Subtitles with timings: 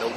[0.00, 0.08] No.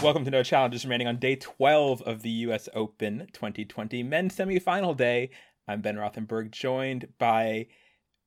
[0.00, 4.96] Welcome to No Challenges Remaining on day 12 of the US Open 2020 men's semifinal
[4.96, 5.30] day.
[5.66, 7.66] I'm Ben Rothenberg, joined by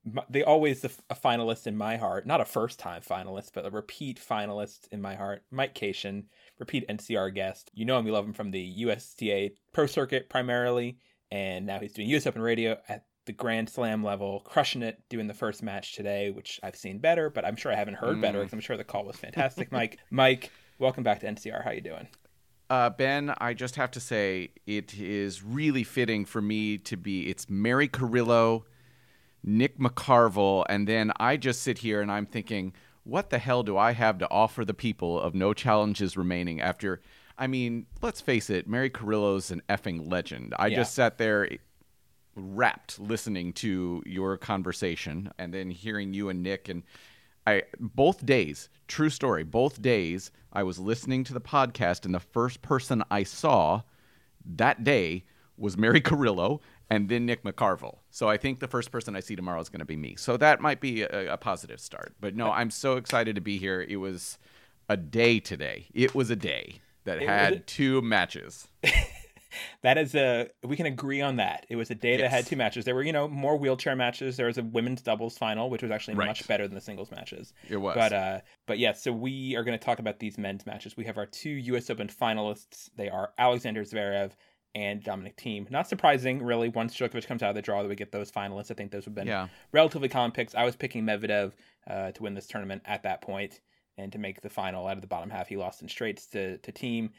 [0.06, 3.66] m- the always the, a finalist in my heart, not a first time finalist, but
[3.66, 6.24] a repeat finalist in my heart, Mike Cation,
[6.58, 7.70] repeat NCR guest.
[7.74, 10.98] You know him, you love him from the USTA Pro Circuit primarily,
[11.30, 15.26] and now he's doing US Open Radio at the Grand Slam level, crushing it, doing
[15.26, 18.40] the first match today, which I've seen better, but I'm sure I haven't heard better
[18.40, 19.72] because I'm sure the call was fantastic.
[19.72, 21.64] Mike, Mike, welcome back to NCR.
[21.64, 22.08] How you doing?
[22.70, 27.28] Uh, ben, I just have to say it is really fitting for me to be.
[27.28, 28.64] It's Mary Carrillo,
[29.44, 32.72] Nick McCarville, and then I just sit here and I'm thinking,
[33.04, 37.02] what the hell do I have to offer the people of no challenges remaining after?
[37.36, 40.54] I mean, let's face it, Mary Carrillo's an effing legend.
[40.58, 40.76] I Yeah.
[40.76, 41.56] just sat there eh,
[42.36, 46.82] wrapped listening to your conversation and then hearing you and Nick and
[47.46, 52.20] I both days, true story, both days I was listening to the podcast and the
[52.20, 53.82] first person I saw
[54.56, 55.24] that day
[55.56, 56.60] was Mary Carrillo
[56.94, 57.98] and then Nick McCarville.
[58.10, 60.16] So I think the first person I see tomorrow is going to be me.
[60.16, 62.14] So that might be a, a positive start.
[62.20, 63.80] But no, I'm so excited to be here.
[63.88, 64.38] It was
[64.88, 65.86] a day today.
[65.94, 68.68] It was a day that It had a- two matches.
[69.82, 71.64] That is a we can agree on that.
[71.68, 72.84] It was a day that had two matches.
[72.84, 74.36] There were, you know, more wheelchair matches.
[74.36, 76.26] There was a women's doubles final, which was actually Right.
[76.26, 77.52] much better than the singles matches.
[77.68, 77.94] It was.
[77.94, 80.96] But uh but yeah, so we are going to talk about these men's matches.
[80.96, 82.90] We have our two US Open finalists.
[82.96, 84.32] They are Alexander Zverev
[84.74, 85.70] and Dominic Thiem.
[85.70, 86.68] Not surprising, really.
[86.68, 88.70] Once Djokovic comes out of the draw, that we get those finalists.
[88.70, 89.48] I think those would have been yeah.
[89.72, 90.54] relatively common picks.
[90.54, 91.52] I was picking Medvedev
[91.88, 93.60] uh, to win this tournament at that point
[93.96, 95.48] and to make the final out of the bottom half.
[95.48, 97.10] He lost in straights to to Thiem,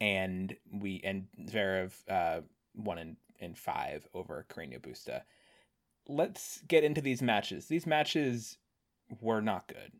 [0.00, 2.40] and we and Zverev uh,
[2.74, 5.22] won in in five over Carreño Busta.
[6.06, 7.66] Let's get into these matches.
[7.66, 8.58] These matches
[9.20, 9.92] were not good.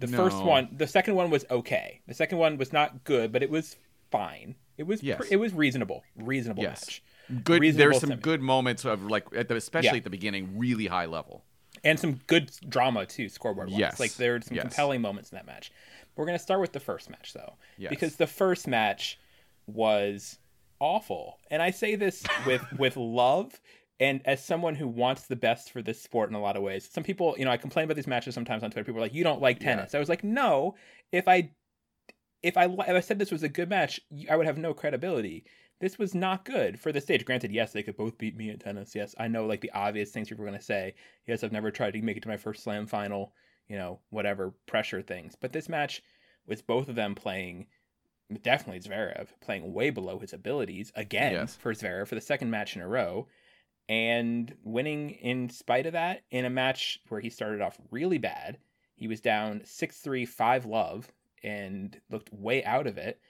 [0.00, 2.02] The first one, the second one was okay.
[2.06, 3.76] The second one was not good, but it was
[4.10, 4.54] fine.
[4.78, 5.18] It was Yes.
[5.18, 6.86] pr- it was reasonable, reasonable Yes.
[6.86, 7.02] match,
[7.44, 7.60] Good.
[7.60, 8.22] Reasonable There's some semi.
[8.22, 9.96] good moments of like, at the, especially Yeah.
[9.96, 11.44] at the beginning, really high level.
[11.84, 13.78] and some good drama too, scoreboard wise.
[13.78, 14.00] Yes.
[14.00, 14.62] Like there were some Yes.
[14.62, 15.70] compelling moments in that match.
[16.16, 17.90] We're gonna start with the first match though, Yes.
[17.90, 19.16] because the first match
[19.68, 20.38] was
[20.80, 23.60] awful, and I say this with with love.
[24.00, 26.88] And as someone who wants the best for this sport in a lot of ways,
[26.88, 28.84] some people, you know, I complain about these matches sometimes on Twitter.
[28.84, 29.74] People are like, "You don't like Yeah.
[29.76, 30.76] tennis." I was like, "No,
[31.10, 31.50] if I,
[32.42, 34.00] if I, if I said this was a good match,
[34.30, 35.44] I would have no credibility."
[35.80, 37.24] This was not good for the stage.
[37.24, 38.96] Granted, yes, they could both beat me at tennis.
[38.96, 40.94] Yes, I know like the obvious things people are going to say.
[41.24, 43.32] Yes, I've never tried to make it to my first slam final,
[43.68, 45.36] you know, whatever pressure things.
[45.40, 46.02] But this match
[46.48, 47.68] was both of them playing,
[48.42, 51.54] definitely Zverev, playing way below his abilities again Yes.
[51.54, 53.28] for Zverev for the second match in a row
[53.88, 58.58] and winning in spite of that in a match where he started off really bad.
[58.96, 61.12] He was down 6 3, 5 love,
[61.42, 63.20] and looked way out of it.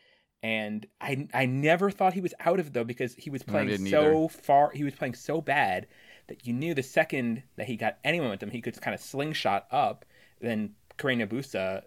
[0.43, 3.87] And I I never thought he was out of it though because he was playing
[3.87, 4.29] so either.
[4.29, 5.89] far he was playing so bad
[6.29, 9.67] that you knew the second that he got any momentum he could kind of slingshot
[9.73, 10.05] up
[10.41, 11.83] then Carreño Busta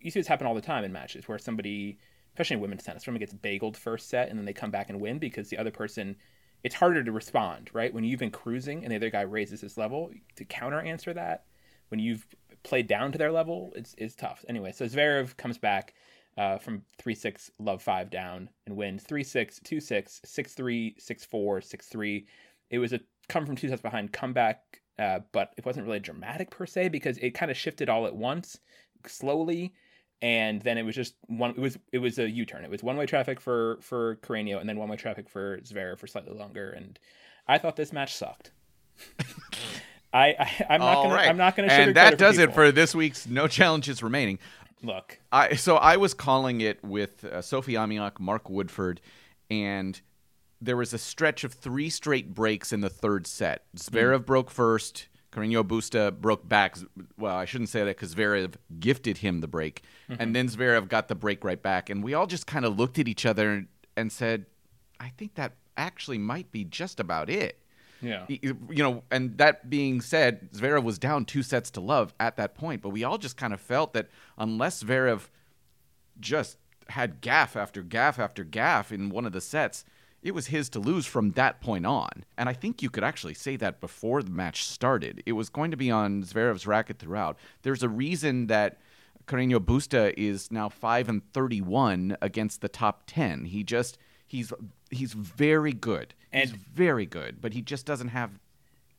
[0.00, 1.98] you see this happen all the time in matches where somebody
[2.34, 5.00] especially in women's tennis someone gets bageled first set and then they come back and
[5.00, 6.14] win because the other person
[6.62, 9.76] it's harder to respond right when you've been cruising and the other guy raises his
[9.76, 11.46] level to counter answer that
[11.88, 12.24] when you've
[12.62, 14.44] played down to their level it's, it's tough.
[14.48, 15.94] Anyway so Zverev comes back
[16.38, 22.24] uh, from 3-6 love 5 down and wins 3-6 2-6 6-3 6-4 6-3
[22.70, 26.50] it was a come from two sets behind comeback uh, but it wasn't really dramatic
[26.50, 28.60] per se because it kind of shifted all at once
[29.06, 29.74] slowly.
[30.20, 32.64] And then it was just one it was it was a u-turn.
[32.64, 35.98] It was one way traffic for for Carreño and then one way traffic for Zverev
[35.98, 36.70] for slightly longer.
[36.70, 36.98] And
[37.48, 38.52] i thought this match sucked
[40.12, 41.28] I, I i'm not All gonna right.
[41.28, 44.38] i'm not gonna And that it does it for this week's No Challenges Remaining.
[44.82, 48.98] look I so I was calling it with uh, Sophie Amiak, Mark Woodforde,
[49.50, 50.00] and
[50.60, 53.64] there was a stretch of three straight breaks in the third set.
[53.76, 55.08] Zverev broke first.
[55.32, 56.76] Carreño Busta broke back.
[57.16, 61.08] Well, I shouldn't say that because Zverev gifted him the break, and then Zverev got
[61.08, 61.88] the break right back.
[61.88, 63.66] And we all just kind of looked at each other
[63.96, 64.44] and said,
[65.00, 67.58] "I think that actually might be just about it."
[68.02, 72.36] Yeah you know, and that being said, Zverev was down two sets to love at
[72.36, 75.28] that point, but we all just kind of felt that unless Zverev
[76.20, 76.58] just
[76.88, 79.84] had gaff after gaff after gaff in one of the sets,
[80.22, 82.24] it was his to lose from that point on.
[82.36, 85.22] And I think you could actually say that before the match started.
[85.26, 87.38] It was going to be on Zverev's racket throughout.
[87.62, 88.78] There's a reason that
[89.26, 93.44] Carreño Busta is now five and thirty-one against the top ten.
[93.46, 94.52] He just he's
[94.90, 96.14] he's very good.
[96.32, 98.30] And- he's very good, but he just doesn't have.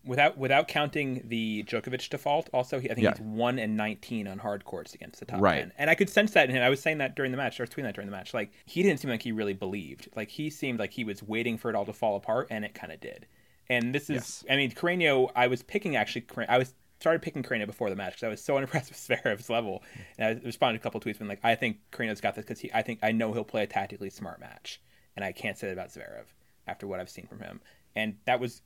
[0.06, 3.12] without without counting the Djokovic default, also he, I think Yeah.
[3.12, 5.60] he's one and nineteen on hard courts against the top Right.
[5.60, 6.62] ten, and I could sense that in him.
[6.62, 8.34] I was saying that during the match, I was tweeting that during the match.
[8.34, 10.10] Like he didn't seem like he really believed.
[10.14, 12.74] Like he seemed like he was waiting for it all to fall apart, and it
[12.74, 13.28] kind of did.
[13.70, 14.46] And this is, Yes.
[14.50, 15.32] I mean, Carreño.
[15.38, 16.26] I was picking actually.
[16.50, 19.50] I was started picking Carreño before the match because I was so impressed with Zverev's
[19.50, 19.84] level,
[20.18, 22.60] and I responded to a couple tweets being like, I think Carreño's got this because
[22.60, 24.82] he, I think I know he'll play a tactically smart match,
[25.16, 26.26] and I can't say that about Zverev
[26.68, 27.62] after what I've seen from him.
[27.96, 28.62] And that was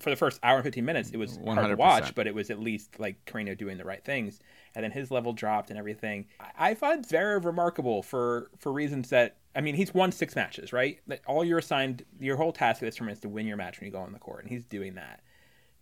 [0.00, 1.10] for the first hour and 15 minutes.
[1.10, 1.76] It was hard to 100%.
[1.76, 4.40] watch, but it was at least like Carreño doing the right things.
[4.74, 6.26] And then his level dropped and everything.
[6.40, 10.72] I, I find Zverev remarkable for for reasons that I mean he's won six matches,
[10.72, 10.98] right?
[11.06, 13.78] That all you're assigned, your whole task of this tournament is to win your match
[13.80, 15.20] when you go on the court, and he's doing that.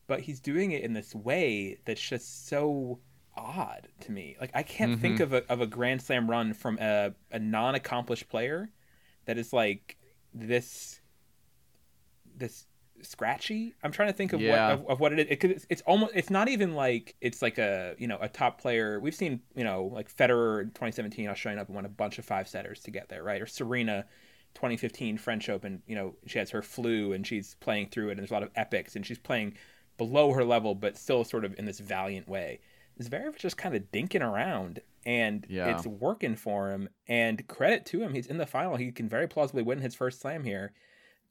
[0.06, 3.00] But he's doing it in this way that's just so
[3.36, 4.36] odd to me.
[4.40, 5.00] Like I can't Mm-hmm.
[5.00, 8.70] think of a of a Grand Slam run from a, a non accomplished player
[9.26, 9.96] that is like
[10.34, 10.99] this
[12.40, 12.66] this
[13.02, 13.74] scratchy.
[13.82, 14.70] I'm trying to think of Yeah.
[14.70, 15.26] what of, of what it is.
[15.30, 18.60] It, it's, it's almost it's not even like it's like a you know a top
[18.60, 19.00] player.
[19.00, 22.48] We've seen you know like Federer in 2017 Australian Open won a bunch of five
[22.48, 23.40] setters to get there, right?
[23.40, 24.04] Or Serena
[24.54, 25.82] 2015 French Open.
[25.86, 28.42] You know she has her flu and she's playing through it, and there's a lot
[28.42, 29.54] of epics, and she's playing
[29.96, 32.60] below her level, but still sort of in this valiant way.
[33.00, 35.74] Zverev is just kind of dinking around, and Yeah.
[35.74, 36.88] it's working for him.
[37.08, 38.76] And credit to him, he's in the final.
[38.76, 40.72] He can very plausibly win his first slam here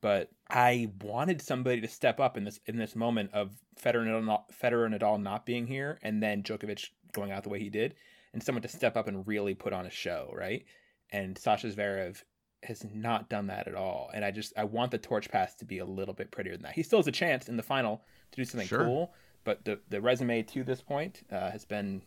[0.02, 3.52] but I wanted somebody to step up in this in this moment of
[3.82, 7.50] Federer and Nadal, Federer and Nadal not being here, and then Djokovic going out the
[7.50, 7.96] way he did,
[8.34, 10.66] and someone to step up and really put on a show, right?
[11.12, 12.22] And Sasha Zverev
[12.64, 15.66] has not done that at all, and I just I want the torch pass to
[15.66, 16.74] be a little bit prettier than that.
[16.74, 18.84] He still has a chance in the final to do something Sure.
[18.86, 19.14] cool,
[19.44, 22.02] but the the resume to this point uh, has been,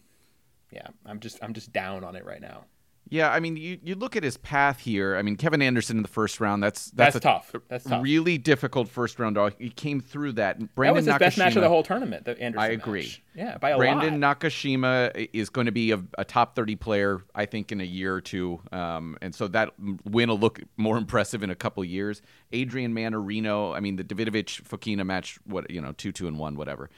[0.71, 2.65] yeah, I'm just I'm just down on it right now.
[3.08, 5.16] Yeah, I mean, you, you look at his path here.
[5.16, 6.62] I mean, Kevin Anderson in the first round.
[6.62, 7.54] That's that's, That's, a tough.
[7.69, 8.02] That's tough.
[8.02, 9.34] really difficult first round.
[9.34, 9.54] Dog.
[9.58, 10.58] He came through that.
[10.58, 12.25] that Brandon was his best match of the whole tournament.
[12.25, 13.02] The Anderson I agree.
[13.02, 13.22] match.
[13.34, 14.40] Yeah, by a Brandon lot.
[14.40, 18.14] Nakashima is going to be a, a top 30 player, I think, in a year
[18.14, 18.60] or two.
[18.72, 22.22] Um, and so that win will look more impressive in a couple years.
[22.52, 26.56] Adrian Mannarino, I mean, the Davidovich Fokina match, what, you know, 2 2 and 1,
[26.56, 26.88] whatever.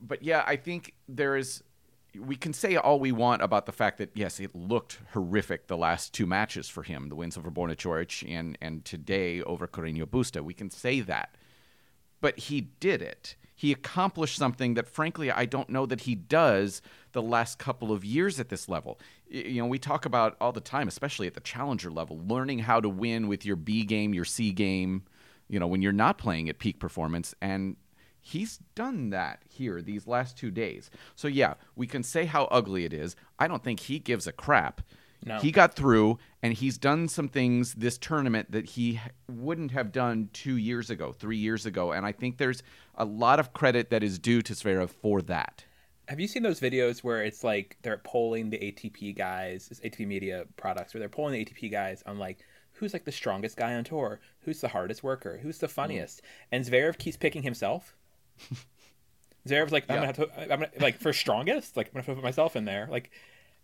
[0.00, 1.62] But yeah, I think there is.
[2.18, 5.76] We can say all we want about the fact that yes, it looked horrific the
[5.76, 10.42] last two matches for him, the wins over Borna and and today over Carreño Busta.
[10.42, 11.36] We can say that
[12.22, 13.36] but he did it.
[13.54, 16.80] He accomplished something that, frankly, I don't know that he does
[17.12, 18.98] the last couple of years at this level.
[19.28, 22.80] You know, we talk about all the time, especially at the challenger level, learning how
[22.80, 25.02] to win with your B game, your C game,
[25.48, 27.34] you know, when you're not playing at peak performance.
[27.42, 27.76] And
[28.22, 30.90] he's done that here these last two days.
[31.14, 33.16] So, yeah, we can say how ugly it is.
[33.38, 34.80] I don't think he gives a crap.
[35.24, 35.38] No.
[35.38, 40.30] He got through, and he's done some things this tournament that he wouldn't have done
[40.32, 41.92] two years ago, three years ago.
[41.92, 42.62] And I think there's
[42.94, 45.64] a lot of credit that is due to Zverev for that.
[46.08, 50.44] Have you seen those videos where it's like they're polling the ATP guys, ATP media
[50.56, 53.84] products, where they're polling the ATP guys on like who's like the strongest guy on
[53.84, 55.74] tour, who's the hardest worker, who's the mm-hmm.
[55.74, 57.94] funniest, and Zverev keeps picking himself.
[59.48, 60.00] Zverev's like, I'm Yeah.
[60.00, 62.86] gonna have to, I'm gonna like for strongest, like I'm gonna put myself in there,
[62.90, 63.10] like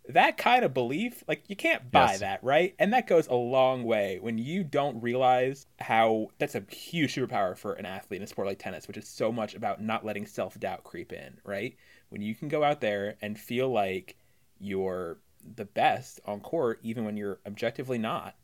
[0.09, 2.19] that kind of belief, like you can't buy Yes.
[2.19, 2.75] that, right?
[2.79, 7.57] And that goes a long way when you don't realize how that's a huge superpower
[7.57, 10.25] for an athlete in a sport like tennis, which is so much about not letting
[10.25, 11.75] self doubt creep in, right?
[12.09, 14.17] When you can go out there and feel like
[14.59, 15.19] you're
[15.55, 18.35] the best on court, even when you're objectively not,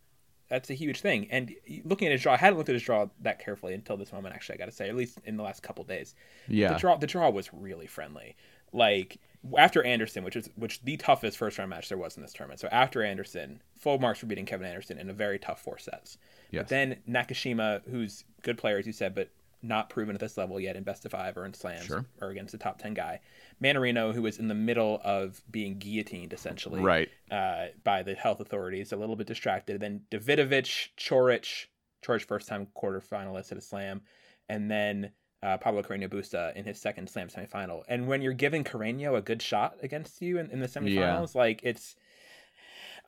[0.56, 1.28] that's a huge thing.
[1.32, 4.14] And looking at his draw, I hadn't looked at his draw that carefully until this
[4.14, 4.34] moment.
[4.34, 6.16] Actually, I got to say, at least in the last couple days,
[6.48, 6.74] Yeah.
[6.74, 8.36] the draw the draw was really friendly.
[8.72, 9.18] Like
[9.58, 12.60] after Anderson, which is which the toughest first round match there was in this tournament.
[12.62, 16.18] So after Anderson, full marks for beating Kevin Anderson in a very tough four sets.
[16.52, 16.62] Yes.
[16.62, 19.30] But then Nakashima, who's good player as you said, but
[19.68, 22.06] not proven at this level yet in best of five or in slams Sure.
[22.22, 23.20] or against the top ten guy.
[23.64, 27.10] Mannarino, who was in the middle of being guillotined essentially Right.
[27.32, 29.80] uh, by the health authorities, a little bit distracted.
[29.80, 31.66] Then Davidovich, Coric,
[32.04, 34.02] Coric first time quarterfinalist at a slam,
[34.50, 35.12] and then
[35.44, 37.84] uh, Pablo Carreño Busta in his second slam semifinal.
[37.88, 41.60] And when you're giving Carreño a good shot against you in, in the semifinals, like
[41.64, 41.96] it's,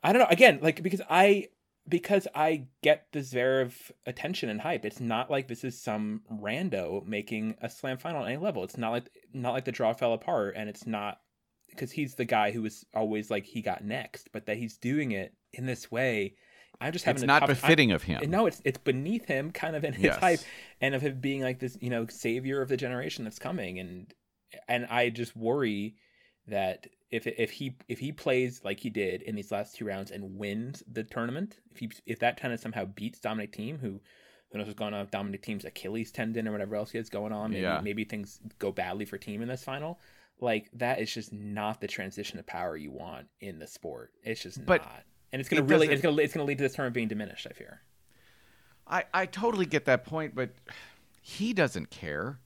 [0.02, 0.28] I don't know.
[0.30, 1.48] Again, like because I
[1.88, 4.84] because I get the Zverev attention and hype.
[4.84, 8.64] It's not like this is some rando making a slam final at any level.
[8.64, 11.20] It's not like not like the draw fell apart, and it's not
[11.70, 15.12] because he's the guy who was always like he got next, but that he's doing
[15.12, 16.34] it in this way.
[16.80, 18.30] I'm just having It's a not befitting of him.
[18.30, 20.18] no, it's it's beneath him, kind of in his Yes.
[20.20, 20.40] hype,
[20.80, 24.12] and of him being like this, you know, savior of the generation that's coming, and
[24.68, 25.96] and I just worry
[26.46, 30.10] that if if he if he plays like he did in these last two rounds
[30.10, 34.00] and wins the tournament, if he if that tennis somehow beats Dominic Thiem, who
[34.50, 37.08] who knows what's going on with Dominic Thiem's Achilles tendon or whatever else he has
[37.10, 37.80] going on, maybe Yeah.
[37.82, 39.98] maybe things go badly for Thiem in this final.
[40.40, 44.12] Like that is just not the transition of power you want in the sport.
[44.22, 46.64] It's just But not, and it's gonna it really it's gonna it's gonna lead to
[46.64, 47.46] this tournament being diminished.
[47.50, 47.82] I fear.
[48.86, 50.50] I, I totally get that point, but
[51.20, 52.38] he doesn't care.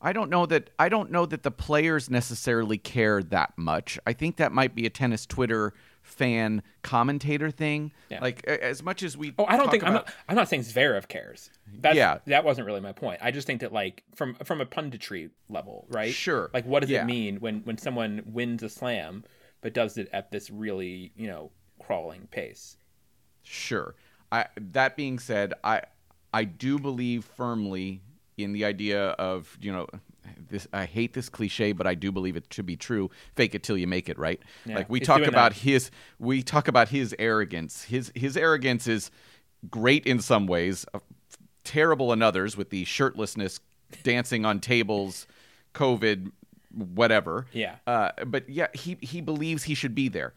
[0.00, 3.98] I don't know that I don't know that the players necessarily care that much.
[4.06, 5.72] I think that might be a tennis Twitter
[6.02, 7.92] fan commentator thing.
[8.10, 8.20] Yeah.
[8.20, 10.12] Like as much as we Oh, I don't think I'm not.
[10.28, 11.50] I'm not saying Zverev cares.
[11.80, 12.18] That's, Yeah.
[12.26, 13.20] that wasn't really my point.
[13.22, 16.12] I just think that like from from a punditry level, right?
[16.12, 16.50] Sure.
[16.52, 17.02] Like, what does Yeah.
[17.02, 19.24] it mean when when someone wins a slam,
[19.62, 21.50] but does it at this really you know
[21.80, 22.76] crawling pace?
[23.42, 23.94] Sure.
[24.30, 25.82] I that being said, I
[26.34, 28.02] I do believe firmly
[28.36, 29.86] in the idea of, you know,
[30.48, 33.10] this I hate this cliche, but I do believe it to be true.
[33.34, 34.40] Fake it till you make it, right?
[34.64, 35.60] Yeah, like we talk about that.
[35.60, 37.84] his we talk about his arrogance.
[37.84, 39.10] His his arrogance is
[39.70, 40.98] great in some ways, uh,
[41.64, 43.60] terrible in others with the shirtlessness,
[44.02, 45.26] dancing on tables,
[45.74, 46.30] COVID,
[46.72, 47.46] whatever.
[47.52, 47.76] Yeah.
[47.86, 50.34] Uh, but yeah, he he believes he should be there.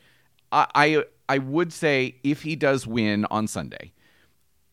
[0.52, 3.94] I, I I would say if he does win on Sunday,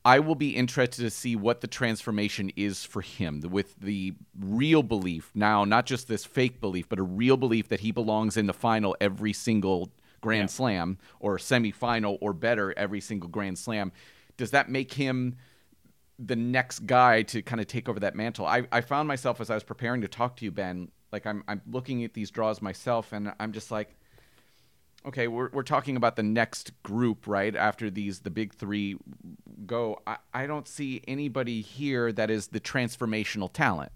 [0.07, 4.85] I will be interested to see what the transformation is for him with the real
[4.85, 8.47] belief now, not just this fake belief, but a real belief that he belongs in
[8.47, 10.55] the final every single Grand Yeah.
[10.55, 13.91] Slam or semifinal or better every single Grand Slam.
[14.37, 15.37] Does that make him
[16.19, 18.47] the next guy to kind of take over that mantle.
[18.47, 21.45] I, I found myself as I was preparing to talk to you, Ben, like I'm
[21.47, 23.97] I'm looking at these draws myself and I'm just like
[25.07, 27.55] okay, we're we're talking about the next group, right?
[27.55, 28.97] After these the big three
[29.67, 30.01] go.
[30.07, 33.93] I, I don't see anybody here that is the transformational talent.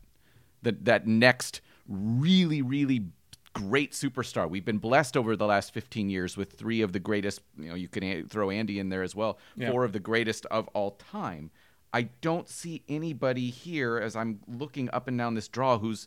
[0.63, 3.07] That that next really, really
[3.53, 4.49] great superstar.
[4.49, 7.75] We've been blessed over the last 15 years with three of the greatest, you know,
[7.75, 9.73] you can throw Andy in there as well, Yeah.
[9.73, 11.51] four of the greatest of all time.
[11.93, 16.07] I don't see anybody here as I'm looking up and down this draw who's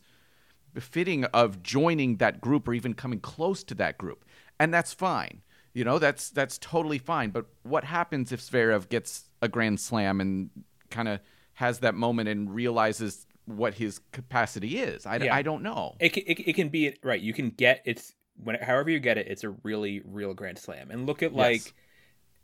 [0.72, 4.23] befitting of joining that group or even coming close to that group.
[4.58, 5.42] And that's fine.
[5.72, 7.30] You know, that's that's totally fine.
[7.30, 10.50] But what happens if Zverev gets a grand slam and
[10.90, 11.20] kind of
[11.54, 15.04] has that moment and realizes what his capacity is?
[15.06, 15.34] I, Yeah.
[15.34, 15.96] I don't know.
[15.98, 17.20] It, ca- it, it can be right.
[17.20, 20.90] You can get it's when however you get it, it's a really real grand slam.
[20.90, 21.72] And look at like Yes.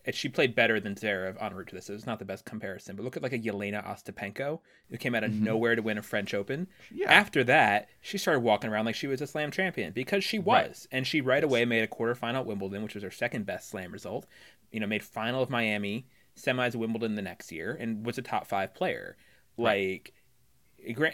[0.04, 1.90] And she played better than Zverev en route to this.
[1.90, 5.25] It's not the best comparison, but look at like a Jelena Ostapenko who came out
[5.25, 6.66] of nowhere to win a French Open.
[6.87, 6.99] Mm-hmm.
[7.00, 7.12] Yeah.
[7.12, 10.87] After that, she started walking around like she was a slam champion because she was,
[10.90, 10.97] Right.
[10.97, 13.92] and she right away made a quarterfinal at Wimbledon, which was her second best slam
[13.92, 14.26] result.
[14.73, 18.23] You know, made final of Miami, semis of Wimbledon the next year, and was a
[18.23, 19.16] top five player.
[19.59, 20.14] Like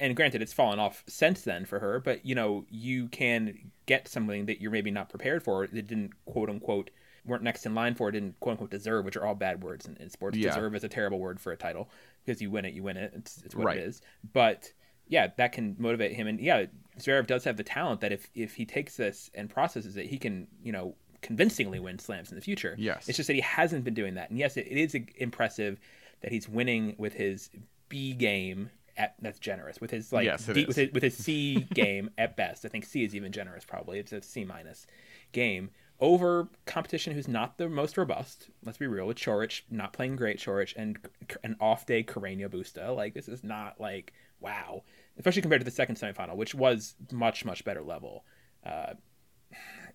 [0.01, 4.07] and granted it's fallen off since then for her but you know you can get
[4.07, 6.89] something that you're maybe not prepared for that didn't quote unquote
[7.27, 9.87] weren't next in line for it didn't quote unquote deserve which are all bad words
[9.87, 10.49] in, in sports Yeah.
[10.51, 11.91] deserve is a terrible word for a title
[12.25, 13.77] because you win it you win it it's, it's what Right.
[13.79, 14.01] it is
[14.33, 14.73] but
[15.09, 16.67] yeah that can motivate him and yeah
[16.99, 20.19] Zverev does have the talent that if if he takes this and processes it he
[20.19, 23.09] can you know convincingly win slams in the future Yes.
[23.09, 25.79] it's just that he hasn't been doing that and yes it, it is impressive
[26.23, 27.51] that he's winning with his
[27.89, 31.67] B game at, that's generous with his like Yes, D, with his, with his C
[31.75, 32.65] game at best.
[32.65, 33.65] I think C is even generous.
[33.65, 34.87] Probably it's a C minus
[35.33, 35.69] game
[36.01, 38.49] over competition who's not the most robust.
[38.65, 40.39] Let's be real with Coric not playing great.
[40.39, 40.99] Coric and
[41.43, 42.95] an off day Carreño Busta.
[42.95, 44.83] Like this is not like wow,
[45.19, 48.25] especially compared to the second semifinal, which was much much better level.
[48.65, 48.95] Uh,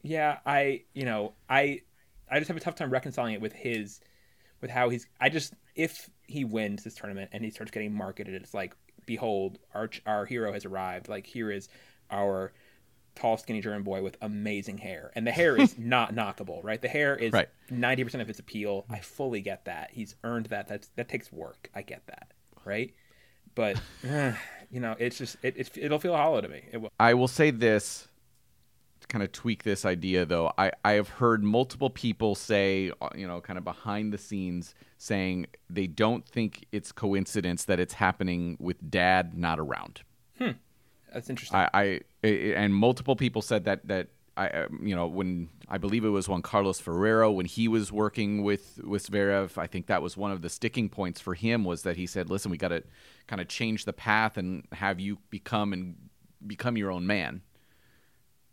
[0.01, 1.81] yeah, I you know I
[2.29, 3.99] I just have a tough time reconciling it with his
[4.61, 8.35] with how he's I just if he wins this tournament and he starts getting marketed
[8.35, 11.67] it's like behold our our hero has arrived like here is
[12.09, 12.53] our
[13.15, 15.11] tall skinny German boy with amazing hair.
[15.15, 16.81] And the hair is not knockable right?
[16.81, 17.49] The hair is Right.
[17.71, 18.85] 90% of its appeal.
[18.89, 19.89] I fully get that.
[19.91, 20.67] He's earned that.
[20.67, 21.69] That's that takes work.
[21.75, 22.31] I get that
[22.65, 22.93] right?
[23.55, 24.33] But eh,
[24.71, 26.63] you know it's just it, it it'll feel hollow to me.
[26.71, 26.91] It will.
[26.99, 28.07] I will say this
[29.09, 30.51] kind of tweak this idea though.
[30.57, 34.73] I, I have heard multiple people say, uh, you know, kind of behind the scenes
[34.97, 40.01] saying they don't think it's coincidence that it's happening with dad not around.
[41.11, 41.69] That's interesting I,
[42.23, 46.09] I and multiple people said that that I um, you know when I believe it
[46.09, 50.15] was when Carlos Ferrero when he was working with with Zverev I think that was
[50.15, 52.83] one of the sticking points for him was that he said listen we got to
[53.27, 55.95] kind of change the path and have you become and
[56.45, 57.41] become your own man.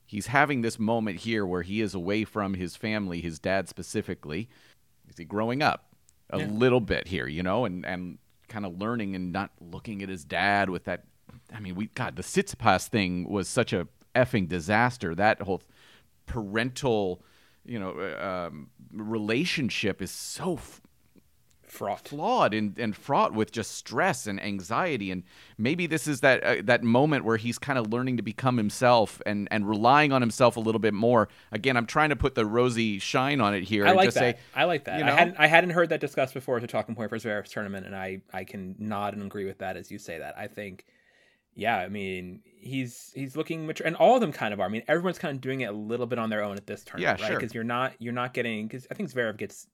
[0.04, 4.48] He's having this moment here where he is away from his family, his dad specifically.
[5.08, 5.94] Is he growing up
[6.30, 6.46] a Yeah.
[6.46, 10.24] little bit here, you know, and and kind of learning and not looking at his
[10.24, 11.04] dad with that
[11.54, 15.14] I mean, we God, the Tsitsipas thing was such a effing disaster.
[15.14, 15.62] That whole
[16.26, 17.22] parental,
[17.64, 20.80] you know, uh, um, relationship is so f-
[21.64, 25.22] fraught flawed and, and fraught with just stress and anxiety and
[25.58, 29.20] maybe this is that uh, that moment where he's kind of learning to become himself
[29.26, 32.46] and and relying on himself a little bit more again i'm trying to put the
[32.46, 34.36] rosy shine on it here I and like just that.
[34.38, 34.98] say I like that.
[34.98, 35.16] you I know?
[35.16, 37.94] hadn't I hadn't heard that discussed before as a talking point for Zverev's tournament, and
[37.94, 40.38] I I can nod and agree with that as you say that.
[40.38, 40.86] I think,
[41.58, 44.66] yeah, I mean he's he's looking mature, and all of them kind of are.
[44.66, 46.84] I mean everyone's kind of doing it a little bit on their own at this
[46.84, 47.30] tournament, Yeah, right?
[47.32, 47.40] sure.
[47.40, 49.66] Because you're not you're not getting because I think Zverev gets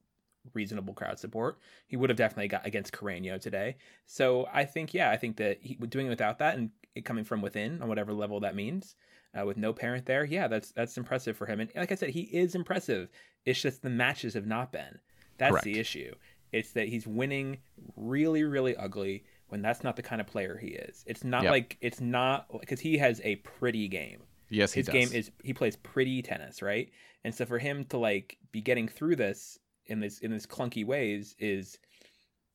[0.55, 1.59] reasonable crowd support.
[1.87, 3.77] He would have definitely got against Carreño today.
[4.07, 7.25] So I think yeah, I think that he doing it without that and it coming
[7.25, 8.97] from within on whatever level that means.
[9.39, 11.59] Uh, with no parent there, yeah, that's that's impressive for him.
[11.61, 13.11] And like I said, he is impressive.
[13.45, 15.01] It's just the matches have not been.
[15.39, 15.65] That's Correct.
[15.65, 16.15] the issue.
[16.53, 17.59] It's that he's winning
[17.97, 21.05] really, really ugly when that's not the kind of player he is.
[21.07, 21.51] It's not Yep.
[21.51, 24.23] like it's not because he has a pretty game.
[24.51, 26.91] yes he His game is he plays pretty tennis, right?
[27.25, 30.85] And so for him to like be getting through this in this in this clunky
[30.85, 31.79] ways is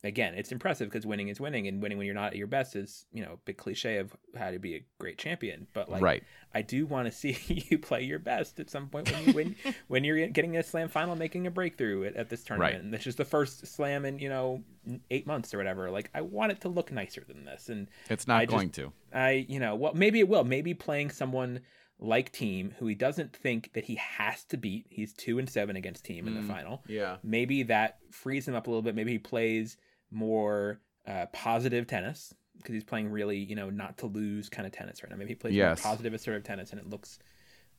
[0.04, 2.76] again, it's impressive because winning is winning, and winning when you're not at your best
[2.76, 5.68] is you know a big cliche of how to be a great champion.
[5.74, 7.38] But like, right I do want to see
[7.70, 9.56] you play your best at some point when you win
[9.88, 12.74] when you're getting a slam final, making a breakthrough at, at this tournament.
[12.76, 12.82] Right.
[12.84, 14.64] And this is the first slam in you know
[15.12, 15.90] eight months or whatever.
[15.92, 18.70] Like I want it to look nicer than this, and it's not I just- going
[18.72, 20.44] to I you know well maybe it will.
[20.44, 21.62] Maybe playing someone
[22.02, 24.86] like Thiem who he doesn't think that he has to beat.
[24.90, 26.48] He's two and seven against Thiem in the Mm.
[26.48, 28.96] final yeah maybe that frees him up a little bit.
[28.96, 29.76] Maybe he plays
[30.12, 34.72] more uh, positive tennis because he's playing really, you know, not to lose kind of
[34.74, 35.16] tennis right now.
[35.18, 35.84] Maybe he plays Yes.
[35.84, 37.20] more positive, assertive tennis, and it looks,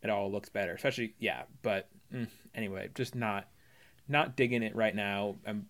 [0.03, 0.73] it all looks better.
[0.73, 1.43] Especially, yeah.
[1.63, 3.49] But mm, anyway, just not,
[4.09, 5.37] not digging it right now.
[5.47, 5.67] Um,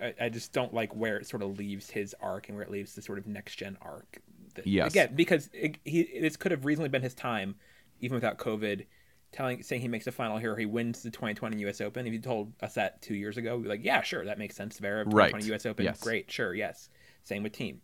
[0.00, 2.70] I, I just don't like where it sort of leaves his arc and where it
[2.70, 4.18] leaves the sort of next gen arc.
[4.54, 4.92] That- Yes.
[4.92, 7.54] Again, because it, he this could have reasonably been his time,
[8.00, 8.86] even without COVID.
[9.30, 11.80] Telling saying he makes a final here, he wins the 2020 U.S.
[11.82, 12.06] Open.
[12.06, 14.56] If you told us that two years ago, we'd be like, yeah, sure, that makes
[14.56, 14.78] sense.
[14.80, 15.44] Zverev, 2020 Right.
[15.44, 15.66] U.S.
[15.66, 16.00] Open, Yes.
[16.00, 16.88] great, sure, yes.
[17.24, 17.76] Same with Thiem.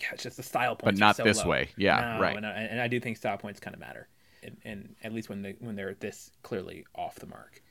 [0.00, 1.50] Yeah, it's just the style but points, are not so this low.
[1.50, 4.08] way yeah No, right And I, and I do think style points kind of matter,
[4.42, 7.62] and, and at least when they when they're this clearly off the mark.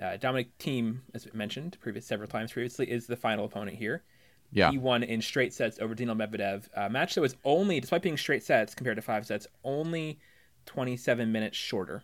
[0.00, 4.04] Uh, Dominic Thiem, as mentioned previous several times previously, is the final opponent here.
[4.52, 6.68] yeah He won in straight sets over Dino Medvedev.
[6.74, 10.18] A match that was only, despite being straight sets compared to five sets, only
[10.66, 12.02] 27 minutes shorter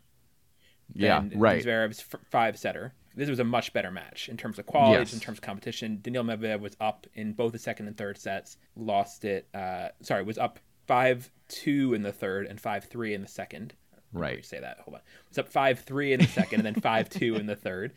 [0.94, 2.92] yeah right Zverev's five setter.
[3.14, 5.12] This was a much better match in terms of quality, Yes.
[5.12, 5.98] in terms of competition.
[6.00, 8.56] Daniil Medvedev was up in both the second and third sets.
[8.74, 9.48] Lost it.
[9.52, 13.74] Uh, sorry, was up five two in the third and five three in the second.
[14.14, 14.44] Right.
[14.44, 14.78] Say that.
[14.80, 15.00] Hold on.
[15.28, 17.92] Was up five three in the second and then five two in the third.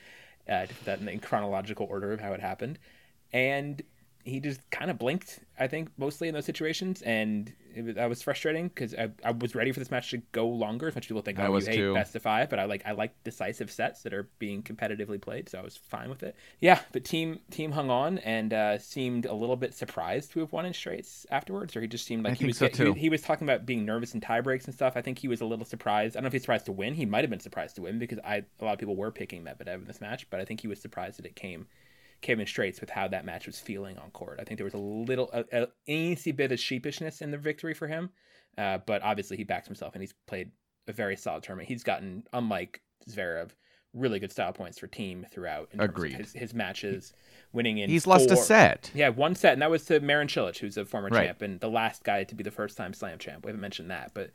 [0.49, 2.77] Uh, that in the chronological order of how it happened,
[3.33, 3.81] and
[4.25, 5.39] he just kind of blinked.
[5.57, 9.31] I think mostly in those situations, and it was, that was frustrating because I, I
[9.31, 10.87] was ready for this match to go longer.
[10.87, 11.93] As much people think, I oh, was you hate too.
[11.93, 15.47] best of five, but I like I like decisive sets that are being competitively played,
[15.47, 16.35] so I was fine with it.
[16.59, 20.51] Yeah, but Thiem Thiem hung on and uh, seemed a little bit surprised to have
[20.51, 23.09] won in straights afterwards, or he just seemed like I he was so, he- He,
[23.09, 24.93] was talking about being nervous in tie breaks and stuff.
[24.97, 26.15] I think he was a little surprised.
[26.15, 26.95] I don't know if he's surprised to win.
[26.95, 29.43] He might have been surprised to win because I a lot of people were picking
[29.43, 31.67] Medvedev in this match, but I think he was surprised that it came
[32.21, 34.39] came in straights with how that match was feeling on court.
[34.39, 37.73] I think there was a little, a, a easy bit of sheepishness in the victory
[37.73, 38.09] for him,
[38.57, 40.51] uh, but obviously he backs himself and he's played
[40.87, 41.67] a very solid tournament.
[41.69, 43.49] He's gotten, unlike Zverev,
[43.93, 45.69] really good style points for Thiem throughout.
[45.71, 46.13] In Agreed.
[46.13, 47.13] his, his matches,
[47.53, 47.89] winning in.
[47.89, 50.85] he's lost a set Yeah, one set, and that was to Marin Cilic, who's a
[50.85, 51.27] former Right.
[51.27, 53.45] champ and the last guy to be the first time Slam champ.
[53.45, 54.31] We haven't mentioned that, but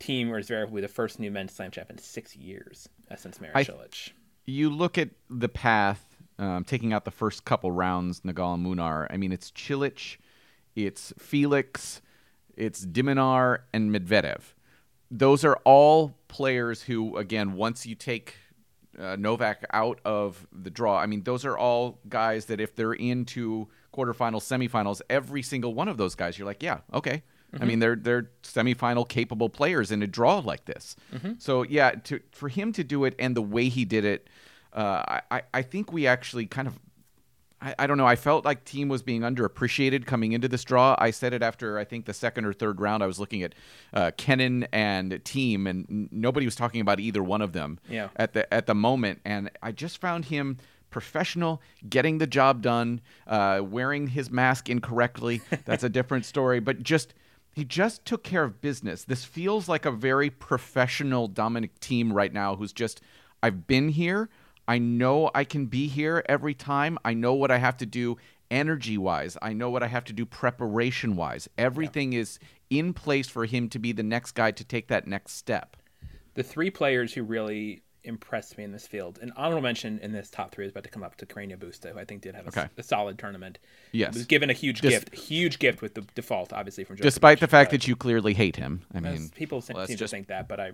[0.00, 3.16] Thiem or Zverev will be the first new men's Slam champ in six years uh,
[3.16, 4.10] since Marin I- Cilic.
[4.44, 6.07] you look at the path,
[6.38, 9.06] um, taking out the first couple rounds, Nagal and Munar.
[9.10, 10.18] I mean, it's Cilic,
[10.76, 12.00] it's Felix,
[12.56, 14.54] it's de Minaur, and Medvedev.
[15.10, 18.34] Those are all players who, again, once you take
[18.98, 22.92] uh, Novak out of the draw, I mean, those are all guys that if they're
[22.92, 27.22] into quarterfinals, semifinals, every single one of those guys, you're like, yeah, okay.
[27.62, 30.94] I mean, they're they're semifinal capable players in a draw like this.
[31.38, 34.28] So yeah, to for him to do it and the way he did it,
[34.78, 36.78] uh, I I- think we actually kind of
[37.60, 38.06] I, I don't know.
[38.06, 40.94] I felt like Thiem was being underappreciated coming into this draw.
[40.98, 43.02] I said it after I think the second or third round.
[43.02, 43.54] I was looking at
[43.92, 48.08] uh, Kennan and Thiem, and n- nobody was talking about either one of them Yeah.
[48.14, 49.20] at the at the moment.
[49.24, 50.58] And I just found him
[50.90, 55.42] professional, getting the job done, uh, wearing his mask incorrectly.
[55.64, 56.60] That's a different story.
[56.60, 57.12] But just
[57.54, 59.02] he just took care of business.
[59.04, 63.00] This feels like a very professional Dominic Thiem right now, who's just
[63.42, 64.28] I've been here.
[64.68, 66.98] I know I can be here every time.
[67.04, 68.18] I know what I have to do
[68.50, 69.36] energy wise.
[69.42, 71.48] I know what I have to do preparation wise.
[71.58, 72.38] Everything is
[72.70, 75.76] in place for him to be the next guy to take that next step.
[76.34, 79.18] the three players who really impressed me in this field.
[79.20, 81.92] An honorable mention in this top three is about to come up to Carreño Busta,
[81.92, 82.66] who I think did have a, Okay.
[82.78, 83.58] a solid tournament.
[83.92, 84.14] Yes.
[84.14, 87.40] was given a huge Dis- gift, huge gift with the default, obviously from Djokovic, Despite
[87.40, 88.82] the fact that you clearly hate him.
[88.94, 90.72] I mean, people seem well, seem just- to think that, but I,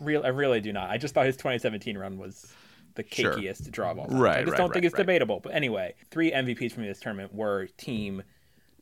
[0.00, 0.88] real, I really do not.
[0.90, 2.52] I just thought his 2017 run was
[2.94, 3.34] the Sure.
[3.34, 4.18] cakiest draw of all time.
[4.18, 4.98] Right, I just right, don't think right, it's right.
[5.02, 5.40] debatable.
[5.40, 8.22] But anyway, three MVPs from this tournament were Thiem,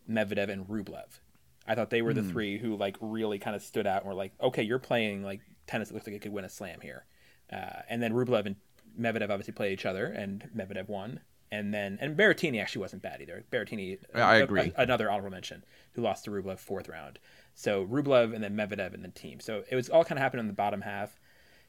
[0.08, 1.20] Medvedev, and Rublev.
[1.66, 4.16] I thought they were the three who like really kind of stood out and were
[4.16, 5.88] like, okay, you're playing like tennis.
[5.88, 7.04] that looks like it could win a slam here.
[7.52, 8.56] Uh, and then Rublev and
[9.00, 11.20] Medvedev obviously played each other, and Medvedev won.
[11.52, 13.44] And then and Berrettini actually wasn't bad either.
[13.52, 14.72] Berrettini, I a- agree.
[14.76, 17.18] a- another honorable mention, who lost to Rublev fourth round.
[17.54, 19.40] So Rublev and then Medvedev and the Thiem.
[19.40, 21.20] So it was all kind of happening in the bottom half.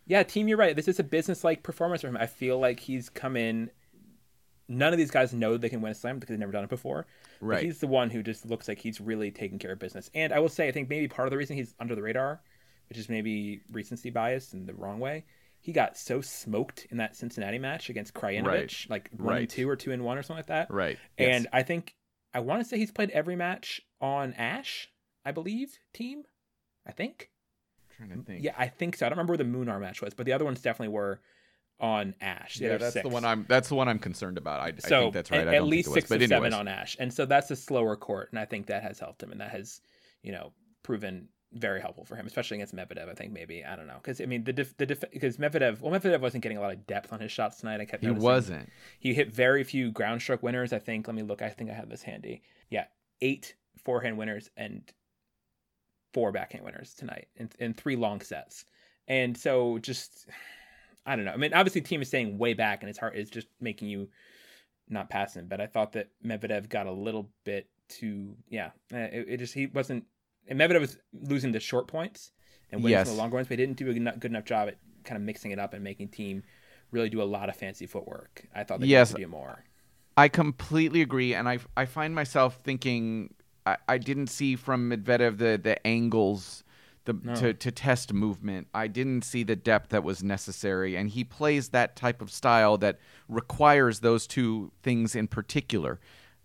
[0.06, 0.76] Yeah, Thiem, you're right.
[0.76, 2.18] This is a business like performance for him.
[2.18, 3.70] I feel like he's come in.
[4.68, 6.70] None of these guys know they can win a slam because they've never done it
[6.70, 7.06] before.
[7.40, 7.64] But Right.
[7.64, 10.10] he's the one who just looks like he's really taking care of business.
[10.14, 12.42] And I will say, I think maybe part of the reason he's under the radar,
[12.90, 15.26] which is maybe recency bias in the wrong way,
[15.60, 18.86] he got so smoked in that Cincinnati match against Krajinovic, Right.
[18.90, 19.40] like one Right.
[19.42, 20.72] and two or two and one or something like that.
[20.72, 20.98] right.
[21.18, 21.52] And yes.
[21.54, 21.96] I think
[22.34, 24.90] I want to say he's played every match on Ashe,
[25.24, 26.24] I believe, Thiem.
[26.86, 27.30] I think.
[28.08, 28.44] Trying to think.
[28.44, 29.06] Yeah, I think so.
[29.06, 31.20] I don't remember where the Munar match was, but the other ones definitely were
[31.80, 32.60] on Ashe.
[32.62, 33.46] Yeah, that's the one I'm.
[33.48, 34.60] That's the one I'm concerned about.
[34.62, 35.42] I, I think that's right.
[35.42, 37.96] At, I at least was, six or seven on Ashe, and so that's a slower
[37.96, 39.82] court, and I think that has helped him, and that has,
[40.22, 43.10] you know, proven very helpful for him, especially against Medvedev.
[43.10, 45.82] I think maybe I don't know because I mean the def, the def, because Medvedev
[45.82, 47.82] well Medvedev wasn't getting a lot of depth on his shots tonight.
[47.82, 48.24] I kept He noticing.
[48.24, 48.70] wasn't.
[49.00, 50.74] He hit very few ground stroke winners.
[50.74, 51.08] I think.
[51.08, 51.42] Let me look.
[51.42, 52.42] I think I have this handy.
[52.70, 52.86] Yeah,
[53.22, 54.82] eight forehand winners and
[56.14, 58.66] four backhand winners tonight in, in three long sets.
[59.08, 60.28] And so just,
[61.06, 61.34] I don't know.
[61.34, 63.16] I mean, obviously, Thiem is staying way back, and it's hard.
[63.16, 64.10] It's just making you
[64.90, 65.48] not pass him.
[65.50, 68.36] But I thought that Medvedev got a little bit too.
[68.50, 70.06] Yeah, uh, it, it just he wasn't.
[70.48, 72.32] And Medvedev was losing the short points
[72.72, 73.10] and winning Yes.
[73.10, 75.16] the longer ones, but he didn't do a good enough- good enough job at kind
[75.18, 76.44] of mixing it up and making Thiem
[76.92, 78.46] really do a lot of fancy footwork.
[78.54, 79.12] I thought they Yes.
[79.12, 79.64] could do more.
[80.16, 83.34] I completely agree, and I I find myself thinking
[83.66, 86.64] I, I didn't see from Medvedev the the angles
[87.06, 87.36] the No.
[87.36, 88.68] to to test movement.
[88.74, 92.78] I didn't see the depth that was necessary, and he plays that type of style
[92.80, 96.00] that requires those two things in particular.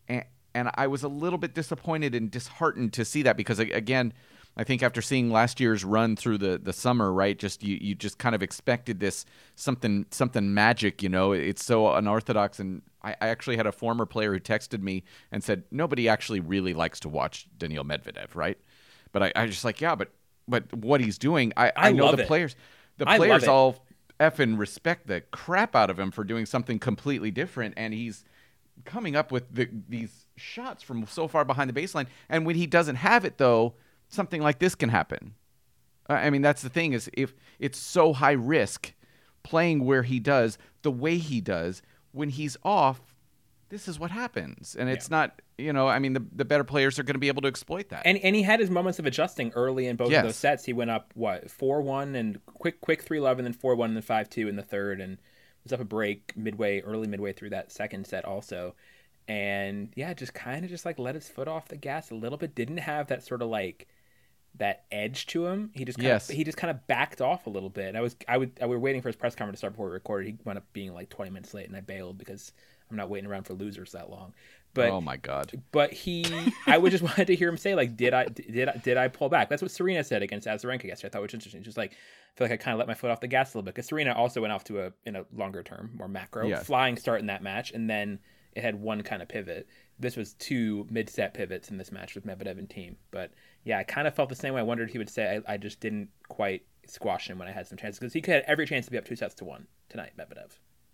[0.09, 4.13] And and I was a little bit disappointed and disheartened to see that because again.
[4.59, 7.95] I think after seeing last year's run through the, the summer, right, just you, you
[7.95, 11.31] just kind of expected this something something magic, you know.
[11.31, 15.45] It's so unorthodox, and I, I actually had a former player who texted me and
[15.45, 18.59] said nobody actually really likes to watch Daniil Medvedev, right?
[19.13, 20.11] But I, I just like yeah, but
[20.49, 22.27] but what he's doing, I, I, I know the it.
[22.27, 22.57] players,
[22.97, 23.85] the players all
[24.19, 28.25] effing respect the crap out of him for doing something completely different, and he's
[28.85, 32.07] coming up with the, these shots from so far behind the baseline.
[32.29, 33.75] And when he doesn't have it, though,
[34.09, 35.35] something like this can happen.
[36.09, 38.95] I mean, that's the thing is if it's so high risk
[39.43, 43.15] playing where he does, the way he does, when he's off,
[43.69, 44.75] this is what happens.
[44.79, 47.29] And it's not, you know, I mean, the, the better players are going to be
[47.29, 48.03] able to exploit that.
[48.07, 50.21] And and he had his moments of adjusting early in both Yes.
[50.21, 50.65] of those sets.
[50.65, 53.91] He went up what four one and quick quick three love and then four one
[53.91, 55.19] and then five two in the third and
[55.65, 58.75] was up a break midway early midway through that second set also.
[59.27, 62.39] And yeah, just kind of just like let his foot off the gas a little
[62.39, 62.55] bit.
[62.55, 63.87] Didn't have that sort of like
[64.59, 65.71] that edge to him.
[65.75, 66.29] He just kind Yes.
[66.29, 67.87] of, he just kind of backed off a little bit.
[67.89, 69.73] And I was I would I we were waiting for his press conference to start
[69.75, 70.27] before we recorded.
[70.29, 72.53] He wound up being like 20 minutes late and I bailed because
[72.91, 74.33] I'm not waiting around for losers that long.
[74.75, 75.51] But oh, my God.
[75.73, 76.25] but he
[76.67, 79.09] i would just wanted to hear him say like did i did i did i
[79.09, 81.93] pull back that's what serena said against azarenka yesterday i thought was interesting she's like
[81.93, 81.95] i
[82.37, 83.87] feel like i kind of let my foot off the gas a little bit because
[83.89, 86.67] serena also went off to a in a longer term more macro Yes.
[86.67, 88.21] flying start in that match and then
[88.53, 89.67] it had one kind of pivot
[89.99, 93.33] this was two mid-set pivots in this match with medvedev and Thiem but
[93.65, 95.55] yeah i kind of felt the same way i wondered if he would say i,
[95.55, 98.45] I just didn't quite squash him when i had some chances because he could have
[98.47, 100.51] every chance to be up two sets to one tonight medvedev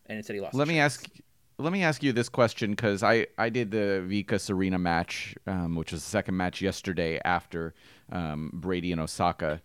[0.07, 0.99] and instead he lost Let me chance.
[0.99, 1.11] ask.
[1.57, 5.77] Let me ask you this question because I, I did the Vika Serena match, um,
[5.77, 7.75] which was the second match yesterday after
[8.11, 9.63] um, Brady and Osaka.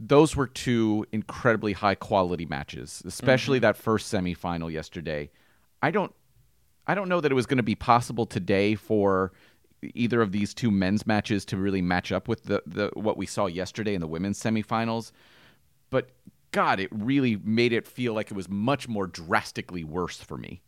[0.00, 5.30] Those were two incredibly high quality matches, especially that first semifinal yesterday.
[5.80, 6.12] I don't
[6.86, 9.32] I don't know that it was going to be possible today for
[9.94, 13.26] either of these two men's matches to really match up with the, the what we
[13.26, 15.12] saw yesterday in the women's semifinals.
[15.90, 16.10] But
[16.52, 20.62] God, it really made it feel like it was much more drastically worse for me.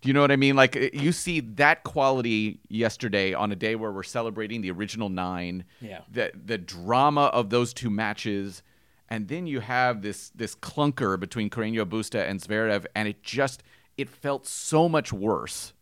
[0.00, 0.54] Do you know what I mean?
[0.54, 5.64] Like you see that quality yesterday on a day where we're celebrating the original nine.
[5.80, 6.02] Yeah.
[6.10, 8.62] The the drama of those two matches,
[9.08, 13.64] and then you have this this clunker between Carreño Busta and Zverev, and it just
[13.98, 15.74] it felt so much worse.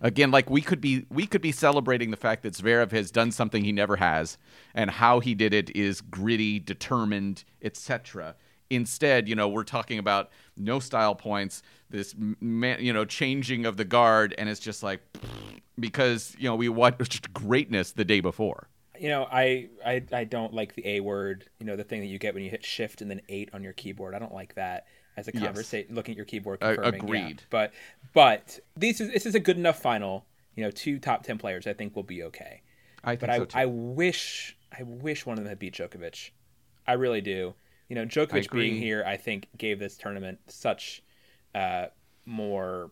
[0.00, 3.30] Again, like we could be we could be celebrating the fact that Zverev has done
[3.32, 4.38] something he never has,
[4.74, 8.34] and how he did it is gritty, determined, etc.
[8.70, 13.76] Instead, you know, we're talking about no style points, this man, you know, changing of
[13.76, 15.00] the guard, and it's just like
[15.78, 18.68] because you know we watched greatness the day before.
[18.98, 21.48] You know, I, I I don't like the A word.
[21.58, 23.62] You know, the thing that you get when you hit Shift and then eight on
[23.62, 24.14] your keyboard.
[24.14, 25.42] I don't like that as a Yes.
[25.44, 25.94] conversation.
[25.94, 26.92] Looking at your keyboard, Uh, confirming.
[26.94, 27.04] yeah.
[27.04, 27.42] agreed.
[27.50, 27.72] But
[28.12, 30.26] but this is this is a good enough final.
[30.54, 32.62] You know, two top ten players I think will be okay.
[33.02, 33.58] I think But I so too.
[33.58, 36.30] I wish I wish one of them had beat Djokovic.
[36.86, 37.54] I really do.
[37.88, 41.02] You know, Djokovic being here, I think, gave this tournament such
[41.54, 41.86] uh,
[42.24, 42.90] more.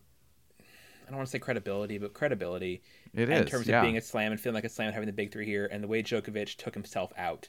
[0.60, 2.82] I don't want to say credibility, but credibility
[3.12, 3.78] It in is, terms yeah.
[3.80, 5.66] of being a slam and feeling like a slam and having the big three here,
[5.70, 7.48] and the way Djokovic took himself out.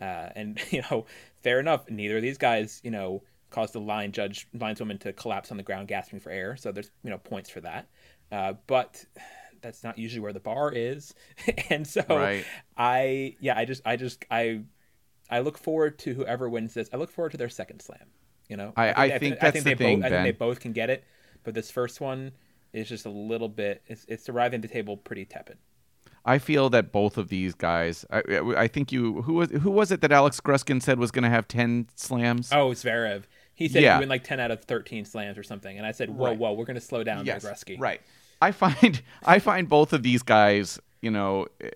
[0.00, 1.06] Uh, and you know,
[1.42, 1.88] fair enough.
[1.90, 3.22] Neither of these guys, you know,
[3.54, 6.56] caused the line judge lineswoman to collapse on the ground, gasping for air.
[6.56, 7.88] So there's you know points for that.
[8.32, 9.04] Uh, but
[9.62, 11.14] that's not usually where the bar is,
[11.70, 12.44] and so Right.
[12.76, 14.62] I yeah I just I just I
[15.30, 16.88] I look forward to whoever wins this.
[16.92, 18.08] I look forward to their second slam.
[18.48, 20.60] You know, I- I think I that's they the thing, both, I think they both
[20.60, 21.04] can get it,
[21.44, 22.32] but this first one
[22.74, 23.82] is just a little bit.
[23.86, 25.58] It's it's arriving at the table pretty tepid.
[26.26, 28.04] I feel that both of these guys.
[28.10, 28.22] I,
[28.56, 31.28] I think you who was who was it that Alex Gruskin said was going to
[31.30, 32.50] have ten slams?
[32.52, 33.24] Oh, Zverev.
[33.54, 33.94] He said Yeah.
[33.96, 36.38] he win like ten out of thirteen slams or something, and I said, "Whoa, Right.
[36.38, 38.00] whoa, we're going to slow down, yes, Gretzky." right.
[38.42, 41.70] I find I find both of these guys, you know, eh,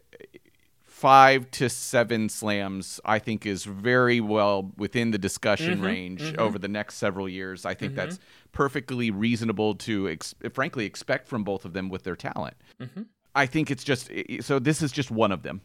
[0.84, 3.00] five to seven slams.
[3.04, 6.40] I think is very well within the discussion Mm-hmm, range mm-hmm.
[6.40, 7.64] over the next several years.
[7.64, 8.50] I think that's mm-hmm.
[8.52, 12.56] perfectly reasonable to, ex- frankly, expect from both of them with their talent.
[12.80, 13.02] Mm-hmm.
[13.34, 14.58] I think it's just eh, eh, so.
[14.58, 15.60] This is just one of them.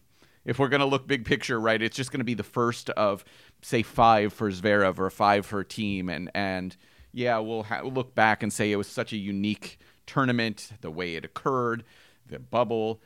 [0.45, 3.23] If we're gonna look big picture, right, it's just gonna be the first of
[3.62, 6.75] say five for Zverev or five for Thiem, and and
[7.12, 11.15] yeah, we'll ha- look back and say it was such a unique tournament, the way
[11.15, 11.84] it occurred,
[12.27, 13.01] the bubble,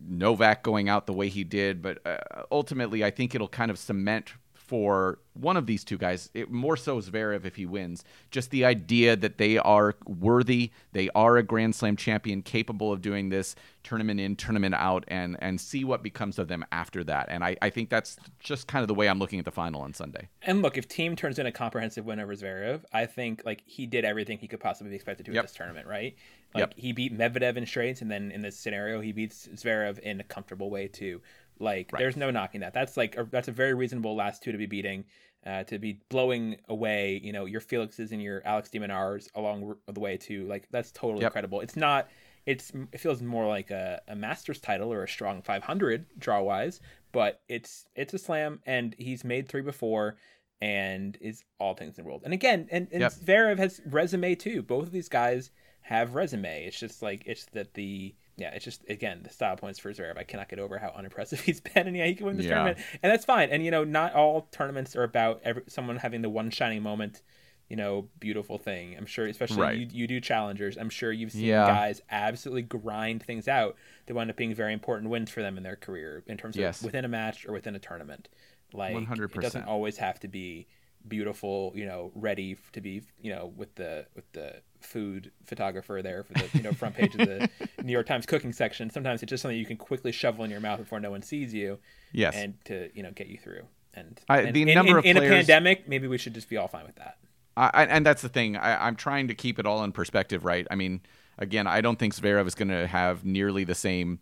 [0.00, 2.18] Novak going out the way he did, but uh,
[2.50, 4.34] ultimately, I think it'll kind of cement
[4.66, 8.64] for one of these two guys, it, more so Zverev if he wins, just the
[8.64, 13.54] idea that they are worthy, they are a Grand Slam champion, capable of doing this
[13.82, 17.26] tournament in, tournament out, and and see what becomes of them after that.
[17.28, 19.82] And I, I think that's just kind of the way I'm looking at the final
[19.82, 20.28] on Sunday.
[20.42, 23.86] And look, if Thiem turns in a comprehensive win over Zverev, I think like he
[23.86, 25.40] did everything he could possibly be expected to Yep.
[25.40, 26.16] in this tournament, right?
[26.54, 26.74] Like Yep.
[26.76, 30.24] he beat Medvedev in straights, and then in this scenario, he beats Zverev in a
[30.24, 31.20] comfortable way too.
[31.58, 31.98] Like Right.
[32.00, 32.74] there's no knocking that.
[32.74, 35.04] That's like a, that's a very reasonable last two to be beating,
[35.44, 37.20] uh, to be blowing away.
[37.22, 40.46] You know your Felixes and your Alex de Minaurs along r- the way too.
[40.46, 41.32] Like that's totally Yep.
[41.32, 41.60] credible.
[41.60, 42.08] It's not.
[42.46, 46.80] It's it feels more like a, a Masters title or a strong 500 draw wise,
[47.10, 50.16] but it's it's a slam, and he's made three before
[50.60, 52.22] and is all things in the world.
[52.24, 53.12] And again, and, and Yep.
[53.12, 54.62] Zverev has resume too.
[54.62, 55.50] Both of these guys
[55.82, 56.64] have resume.
[56.66, 60.18] It's just like it's that the yeah, it's just again the style points for Zverev.
[60.18, 62.54] I cannot get over how unimpressive he's been, and yeah, he can win this Yeah.
[62.54, 63.50] tournament, and that's fine.
[63.50, 67.22] And you know, not all tournaments are about every, someone having the one shining moment.
[67.68, 68.94] You know, beautiful thing.
[68.96, 69.76] I'm sure, especially Right.
[69.76, 70.76] you, you do challengers.
[70.76, 71.66] I'm sure you've seen Yeah.
[71.66, 73.74] guys absolutely grind things out
[74.06, 76.78] that wind up being very important wins for them in their career in terms Yes.
[76.78, 78.28] of within a match or within a tournament.
[78.72, 79.40] Like it 100%.
[79.42, 80.68] doesn't always have to be
[81.08, 86.22] beautiful, you know, ready to be, you know, with the with the food photographer there
[86.22, 87.48] for the you know front page of the
[87.82, 88.90] New York Times cooking section.
[88.90, 91.52] Sometimes it's just something you can quickly shovel in your mouth before no one sees
[91.54, 91.78] you,
[92.12, 92.34] Yes.
[92.36, 93.62] and to you know get you through.
[93.94, 96.48] And, I- and the in, number in, of in a pandemic, maybe we should just
[96.48, 97.16] be all fine with that.
[97.56, 98.56] I, I- and that's the thing.
[98.56, 100.66] I, I'm trying to keep it all in perspective, right?
[100.70, 101.00] I mean,
[101.38, 104.18] again, I don't think Zverev is going to have nearly the same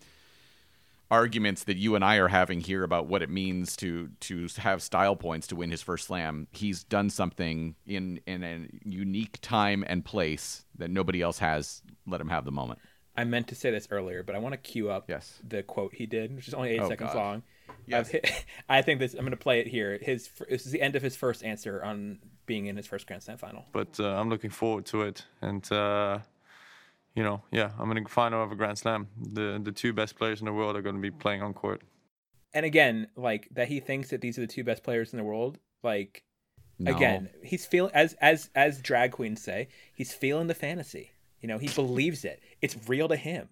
[1.18, 4.83] arguments that you and I are having here about what it means to to have
[4.83, 6.48] style points to win his first slam.
[6.53, 11.83] He's done something in in a unique time and place that nobody else has.
[12.07, 12.81] Let him have the moment.
[13.16, 15.38] I meant to say this earlier, but I want to cue up Yes.
[15.46, 17.18] the quote he did, which is only eight Oh, seconds God.
[17.24, 17.42] long.
[17.87, 18.12] Yes.
[18.12, 18.20] Of
[18.68, 19.14] I think this.
[19.14, 19.98] I'm going to play it here.
[20.03, 23.22] His this is the end of his first answer on being in his first Grand
[23.22, 23.64] Slam final.
[23.72, 25.24] but uh, I'm looking forward to it.
[25.40, 26.18] And uh,
[27.14, 29.09] you know, yeah, I'm in the final of a Grand Slam.
[29.20, 31.83] The the two best players in the world are going to be playing on court.
[32.53, 35.24] And again, like that he thinks that these are the two best players in the
[35.24, 35.59] world.
[35.83, 36.24] Like
[36.79, 36.94] No.
[36.94, 41.11] again, he's feeling as as as drag queens say, he's feeling the fantasy.
[41.40, 42.42] You know, he believes it.
[42.62, 43.48] It's real to him.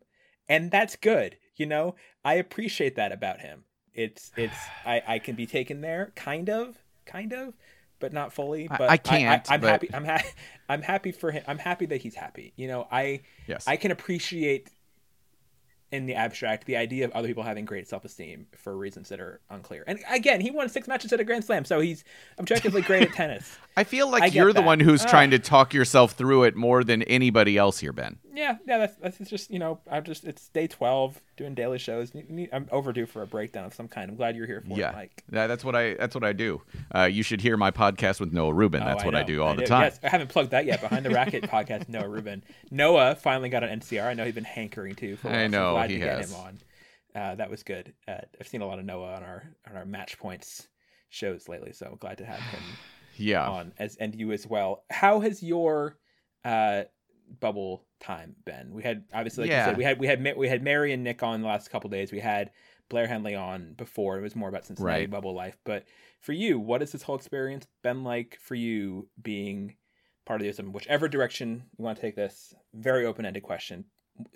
[0.48, 1.37] And that's good.
[1.57, 1.94] You know,
[2.25, 3.64] I appreciate that about him.
[3.94, 7.55] It's it's I I can be taken there kind of, kind of,
[8.03, 10.29] but not fully, I- but I can't, I, am but- happy I'm happy
[10.69, 11.43] I'm happy for him.
[11.47, 12.53] I'm happy that he's happy.
[12.57, 13.65] You know, I Yes.
[13.67, 14.69] I can appreciate
[15.91, 19.43] in the abstract the idea of other people having great self-esteem for reasons that are
[19.51, 19.85] unclear.
[19.87, 22.03] And again, he won six matches at a Grand Slam, so he's
[22.41, 23.59] objectively great at tennis.
[23.77, 24.65] I feel like I you're the that.
[24.67, 25.09] one who's Ah.
[25.11, 28.19] trying to talk yourself through it more than anybody else here, Ben.
[28.33, 32.12] Yeah, yeah, that's that's just you know I'm just it's day twelve doing daily shows.
[32.53, 34.11] I'm overdue for a breakdown of some kind.
[34.11, 35.25] I'm glad you're here for yeah, it, Mike.
[35.31, 36.62] Yeah, that's what I that's what I do.
[36.95, 38.83] Uh, you should hear my podcast with Noah Rubin.
[38.83, 39.66] Oh, That's what I do all the do.
[39.66, 39.85] time.
[39.85, 40.81] Yes, I haven't plugged that yet.
[40.81, 42.42] Behind the Racket podcast, Noah Rubin.
[42.71, 44.05] Noah finally got an NCR.
[44.07, 45.16] I know he's been hankering to.
[45.16, 46.59] For a I while, so know, I'm glad he to get him on.
[47.14, 47.92] Uh, that was good.
[48.09, 50.68] Uh, I've seen a lot of Noah on our on our match points
[51.11, 52.62] shows lately, so I'm glad to have him
[53.16, 53.47] Yeah.
[53.49, 54.85] on as and you as well.
[54.90, 55.99] How has your
[56.45, 56.85] uh
[57.40, 58.73] bubble time Ben.
[58.73, 61.23] We had obviously like you said, we had we had we had Mary and Nick
[61.23, 62.12] on the last couple days.
[62.12, 62.51] We had
[62.88, 64.18] Blair Henley on before.
[64.18, 65.11] It was more about Cincinnati Right.
[65.11, 65.57] bubble life.
[65.64, 65.85] But
[66.21, 69.77] for you, what has this whole experience been like for you being
[70.27, 70.73] part of the Open?
[70.73, 73.85] Whichever direction you want to take this, very open ended question.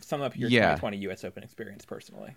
[0.00, 0.74] Sum up your Yeah.
[0.74, 2.34] 2020 US Open experience personally.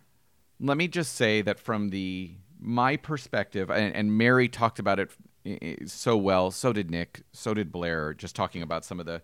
[0.60, 5.10] let me just say that from the my perspective and, and mary talked about it
[5.46, 9.06] i- i- so well so did nick so did blair just talking about some of
[9.06, 9.22] the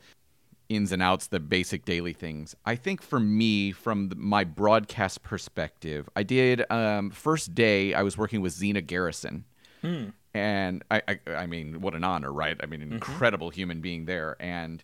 [0.70, 2.56] ins and outs the basic daily things.
[2.66, 8.02] I think for me from the, my broadcast perspective i did um, first day i
[8.04, 9.46] was working with zina garrison.
[10.34, 12.58] And I, I i mean what an honor right?
[12.62, 14.36] I mean an incredible human being there.
[14.40, 14.84] And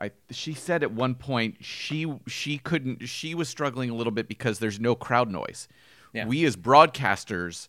[0.00, 4.28] I, she said at one point she she couldn't she was struggling a little bit
[4.28, 5.68] because there's no crowd noise.
[6.12, 6.26] Yeah.
[6.26, 7.68] We as broadcasters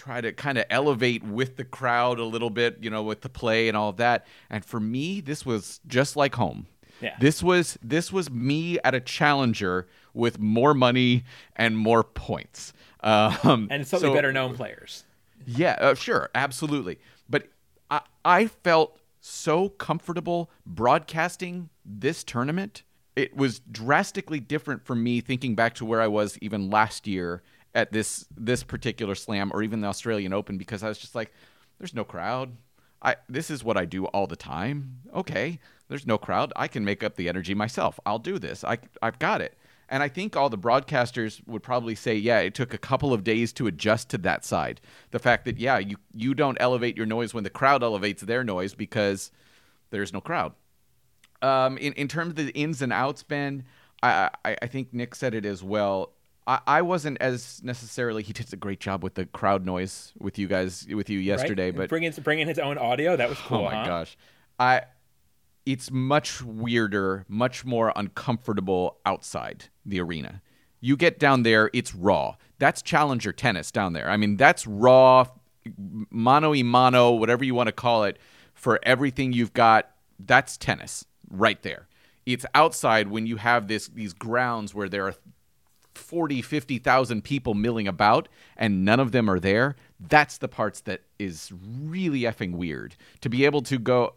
[0.00, 3.28] try to kind of elevate with the crowd a little bit, you know, with the
[3.28, 4.26] play and all of that.
[4.48, 6.66] And for me, this was just like home.
[7.02, 7.16] Yeah.
[7.20, 11.24] This was this was me at a challenger with more money
[11.56, 12.72] and more points.
[13.02, 15.04] Um, And slightly so- better known players.
[15.46, 16.98] yeah, uh, sure, absolutely.
[17.28, 17.48] But
[17.90, 22.82] I, I felt so comfortable broadcasting this tournament.
[23.16, 27.42] It was drastically different from me thinking back to where I was even last year
[27.74, 31.32] at this this particular slam or even the Australian Open because I was just like,
[31.78, 32.56] there's no crowd.
[33.02, 35.00] I this is what I do all the time.
[35.14, 36.52] Okay, there's no crowd.
[36.56, 37.98] I can make up the energy myself.
[38.04, 38.64] I'll do this.
[38.64, 39.56] I I've got it.
[39.92, 43.24] And I think all the broadcasters would probably say, yeah, it took a couple of
[43.24, 44.80] days to adjust to that side.
[45.10, 48.44] The fact that yeah, you you don't elevate your noise when the crowd elevates their
[48.44, 49.30] noise because
[49.90, 50.52] there's no crowd.
[51.42, 53.64] Um, in in terms of the ins and outs, Ben,
[54.02, 56.12] I I, I think Nick said it as well.
[56.46, 58.22] I, I wasn't as necessarily.
[58.22, 61.66] He did a great job with the crowd noise with you guys with you yesterday,
[61.66, 61.76] right?
[61.76, 63.58] but bringing bringing in his own audio that was cool.
[63.58, 63.84] oh my huh?
[63.86, 64.16] gosh,
[64.58, 64.82] I
[65.66, 70.42] it's much weirder, much more uncomfortable outside the arena.
[70.80, 72.36] You get down there, it's raw.
[72.58, 74.08] That's challenger tennis down there.
[74.08, 75.26] I mean, that's raw,
[76.10, 78.18] mano y mano, whatever you want to call it,
[78.54, 79.90] for everything you've got.
[80.18, 81.88] That's tennis right there.
[82.26, 85.14] It's outside when you have this these grounds where there are
[85.94, 89.76] 40, 50,000 people milling about and none of them are there.
[89.98, 92.96] That's the parts that is really effing weird.
[93.20, 94.14] To be able to go,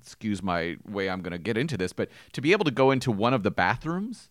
[0.00, 2.90] excuse my way I'm going to get into this, but to be able to go
[2.90, 4.28] into one of the bathrooms,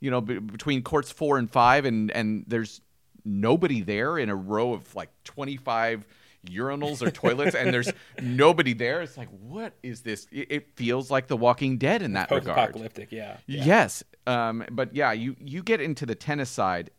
[0.00, 2.80] you know, b- between courts four and five, and, and there's
[3.24, 6.06] nobody there in a row of like 25
[6.46, 9.02] urinals or toilets, and there's nobody there.
[9.02, 10.26] It's like, what is this?
[10.30, 12.56] It, it feels like The Walking Dead in that regard.
[12.56, 13.36] Post-apocalyptic, yeah.
[13.46, 13.64] yeah.
[13.64, 16.90] Yes, um, but yeah, you you get into the tennis side.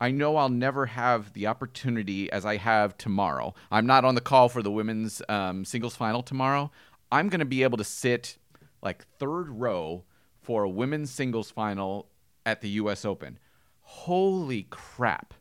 [0.00, 3.54] I know I'll never have the opportunity as I have tomorrow.
[3.70, 6.72] I'm not on the call for the women's um, singles final tomorrow.
[7.12, 8.36] I'm going to be able to sit
[8.82, 10.02] like third row
[10.40, 12.08] for a women's singles final
[12.44, 13.04] at the U.S.
[13.04, 13.38] Open.
[13.82, 15.34] Holy crap!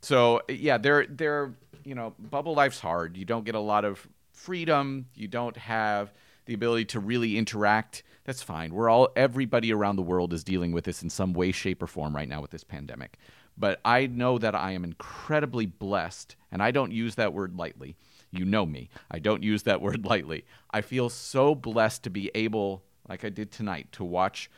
[0.00, 3.16] So yeah, they're they're you know bubble life's hard.
[3.16, 5.06] You don't get a lot of freedom.
[5.14, 6.12] You don't have
[6.46, 8.02] the ability to really interact.
[8.24, 8.72] That's fine.
[8.72, 11.86] We're all everybody around the world is dealing with this in some way, shape, or
[11.86, 13.18] form right now with this pandemic.
[13.56, 17.96] But I know that I am incredibly blessed, and I don't use that word lightly.
[18.30, 18.88] You know me.
[19.10, 20.44] I don't use that word lightly.
[20.70, 24.50] I feel so blessed to be able, like I did tonight, to watch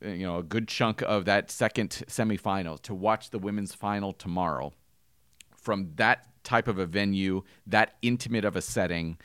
[0.00, 4.72] you know a good chunk of that second semifinal to watch the women's final tomorrow
[5.70, 9.16] from that type of a venue that intimate of a setting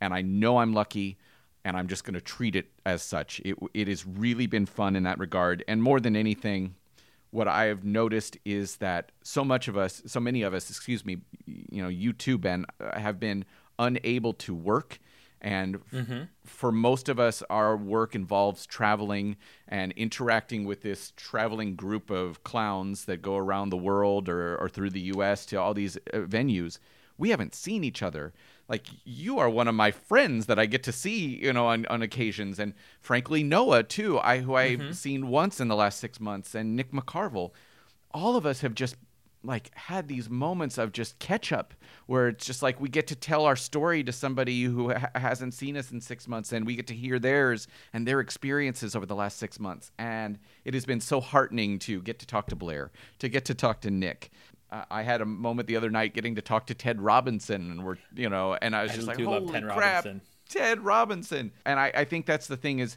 [0.00, 1.18] and i know i'm lucky
[1.64, 3.40] and i'm just going to treat it as such.
[3.44, 6.76] It, it has really been fun in that regard and more than anything
[7.32, 11.04] what i have noticed is that so much of us so many of us excuse
[11.04, 11.16] me
[11.46, 12.64] you know you too ben
[12.94, 13.44] have been
[13.80, 15.00] unable to work
[15.42, 15.82] and f-
[16.44, 19.36] for most of us, our work involves traveling
[19.68, 24.68] and interacting with this traveling group of clowns that go around the world or, or
[24.68, 26.78] through the US to all these uh, venues.
[27.18, 28.32] We haven't seen each other.
[28.68, 31.84] Like, you are one of my friends that I get to see, you know, on,
[31.86, 32.58] on occasions.
[32.58, 36.74] And frankly, Noah, too, I, who I've seen once in the last six months, and
[36.76, 37.50] Nick McCarville.
[38.12, 38.96] All of us have just
[39.44, 41.74] like had these moments of just catch up
[42.06, 45.54] where it's just like we get to tell our story to somebody who ha- hasn't
[45.54, 49.06] seen us in 6 months and we get to hear theirs and their experiences over
[49.06, 49.90] the last 6 months.
[49.98, 53.54] And it has been so heartening to get to talk to Blair to get to
[53.54, 54.30] talk to Nick.
[54.70, 57.84] Uh, I had a moment the other night getting to talk to Ted Robinson and
[57.84, 61.52] we're you know and I was I just like holy Ted crap Robinson." Ted Robinson.
[61.66, 62.96] And I, I think that's the thing is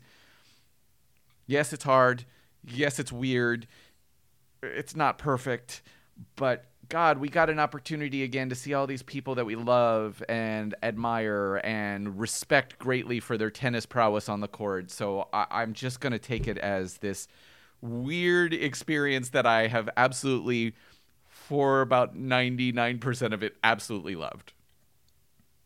[1.47, 2.25] yes it's hard.
[2.63, 3.67] Yes it's weird.
[4.63, 5.83] It's not perfect,
[6.35, 10.21] but God, we got an opportunity again to see all these people that we love
[10.29, 14.91] and admire and respect greatly for their tennis prowess on the court.
[14.91, 17.27] So I- am just going to take it as this
[17.81, 20.75] weird experience that I have absolutely,
[21.27, 24.53] for about 99% of it, absolutely loved.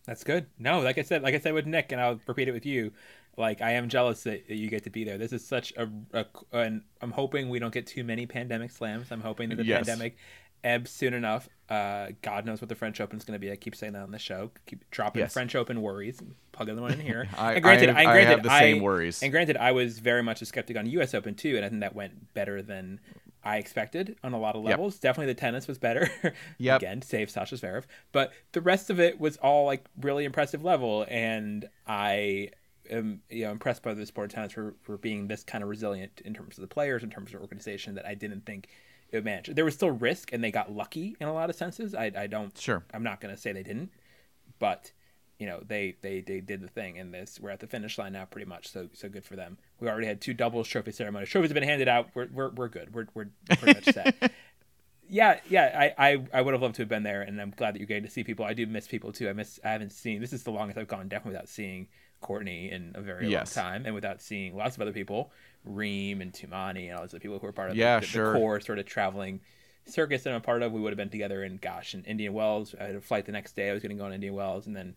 [0.06, 0.48] That's good.
[0.58, 2.92] No, like I said, like I said with Nick, and I'll repeat it with you.
[3.38, 5.18] Like I am jealous that, that you get to be there.
[5.18, 9.12] This is such a, a and I'm hoping we don't get too many pandemic slams.
[9.12, 9.86] I'm hoping that the Yes.
[9.88, 10.18] pandemic
[10.64, 11.48] ebbs soon enough.
[11.70, 13.50] Uh, God knows what the French Open is going to be.
[13.52, 14.52] I keep saying that on the show.
[14.66, 15.32] Keep dropping Yes.
[15.34, 16.20] French Open worries.
[16.52, 17.30] Plug another one in here.
[17.38, 19.24] I- and granted, I- I granted, have the same worries.
[19.24, 21.14] And granted, I was very much a skeptic on U.S.
[21.14, 23.00] Open too, and I think that went better than
[23.42, 25.00] I expected on a lot of levels.
[25.00, 26.10] Definitely, the tennis was better.
[26.58, 26.82] Yep.
[26.82, 31.06] Again, save Sasha Zverev, but the rest of it was all like really impressive level,
[31.10, 32.50] and I
[32.90, 36.22] am you know impressed by the sport of for for being this kind of resilient
[36.26, 38.68] in terms of the players, in terms of organization that I didn't think
[39.12, 39.48] it would manage.
[39.48, 41.96] There was still risk, and they got lucky in a lot of senses.
[41.96, 42.84] I I don't Sure.
[42.94, 43.92] I'm not going to say they didn't,
[44.60, 44.92] but
[45.40, 48.12] you know they, they they did the thing and this we're at the finish line
[48.12, 49.58] now pretty much so so good for them.
[49.80, 51.30] We already had two doubles trophy ceremonies.
[51.30, 52.10] Trophies have been handed out.
[52.14, 52.94] We're we're, we're good.
[52.94, 54.32] We're, we're pretty much set.
[55.12, 57.74] Yeah yeah I, I i would have loved to have been there and i'm glad
[57.74, 58.46] that you're getting to see people.
[58.46, 59.28] I do miss people too.
[59.28, 61.88] I miss i haven't seen this is the longest i've gone definitely without seeing
[62.22, 63.56] courtney in a very Yes.
[63.56, 65.32] long time and without seeing lots of other people
[65.64, 68.12] reem and tumaini and all those other people who are part of Yeah, the, the,
[68.12, 68.34] sure.
[68.34, 69.40] the core sort of traveling
[69.86, 72.34] circus that i'm a part of we would have been together in gosh in indian
[72.34, 74.34] wells i had a flight the next day i was going to go on indian
[74.34, 74.96] wells and then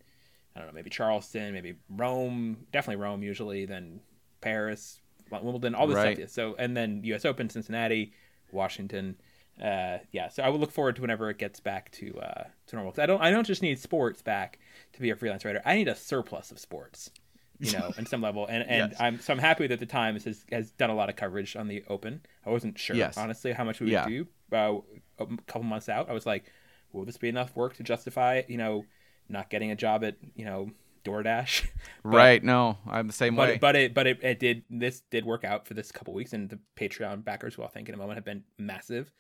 [0.55, 4.01] I don't know, maybe Charleston, maybe Rome, definitely Rome usually, then
[4.43, 5.01] Paris,
[5.31, 6.15] Wimbledon, all this Right.
[6.19, 6.29] stuff.
[6.29, 7.25] So, and then U.S.
[7.25, 8.13] Open, Cincinnati,
[8.53, 9.17] Washington.
[9.59, 12.77] Uh, yeah, so I would look forward to whenever it gets back to uh, to
[12.77, 12.93] normal.
[12.93, 14.59] 'Cause I don't, I don't just need sports back
[14.95, 15.63] to be a freelance writer.
[15.65, 17.11] I need a surplus of sports,
[17.59, 18.47] you know, in some level.
[18.47, 19.01] And and Yes.
[19.01, 21.69] I'm so I'm happy that the Times has has done a lot of coverage on
[21.69, 22.21] the Open.
[22.47, 23.17] I wasn't sure, Yes.
[23.17, 24.07] honestly, how much we would Yeah.
[24.07, 24.79] do uh,
[25.19, 26.11] a couple months out.
[26.11, 26.45] I was like,
[26.93, 28.85] will this be enough work to justify, you know,
[29.29, 30.71] not getting a job at, you know,
[31.05, 31.67] DoorDash?
[32.03, 32.45] But- right.
[32.45, 33.53] No, I'm the same way.
[33.55, 36.33] But but it but it, it did this did work out for this couple weeks,
[36.35, 39.11] and the Patreon backers, who I think in a moment have been massive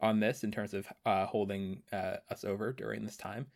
[0.00, 3.46] on this in terms of uh, holding uh, us over during this time.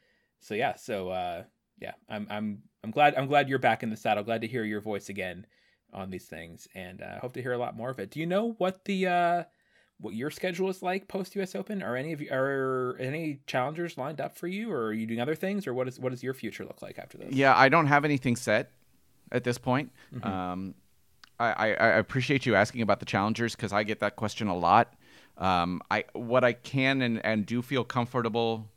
[0.41, 1.45] So yeah, so uh,
[1.81, 4.25] yeah, I'm I'm I'm glad I'm glad you're back in the saddle.
[4.25, 5.47] Glad to hear your voice again
[5.93, 8.11] on these things, and uh, hope to hear a lot more of it.
[8.11, 9.45] Do you know what the uh,
[9.99, 11.83] what your schedule is like post US Open?
[11.83, 15.21] Are any of you are any challengers lined up for you, or are you doing
[15.21, 17.33] other things, or what is what does your future look like after this?
[17.33, 18.71] Yeah, I don't have anything set
[19.33, 19.91] at this point.
[20.15, 20.29] Mm-hmm.
[20.29, 20.75] Um,
[21.39, 24.57] I, I, I appreciate you asking about the challengers because I get that question a
[24.57, 24.95] lot.
[25.39, 28.71] Um, I what I can and, and do feel comfortable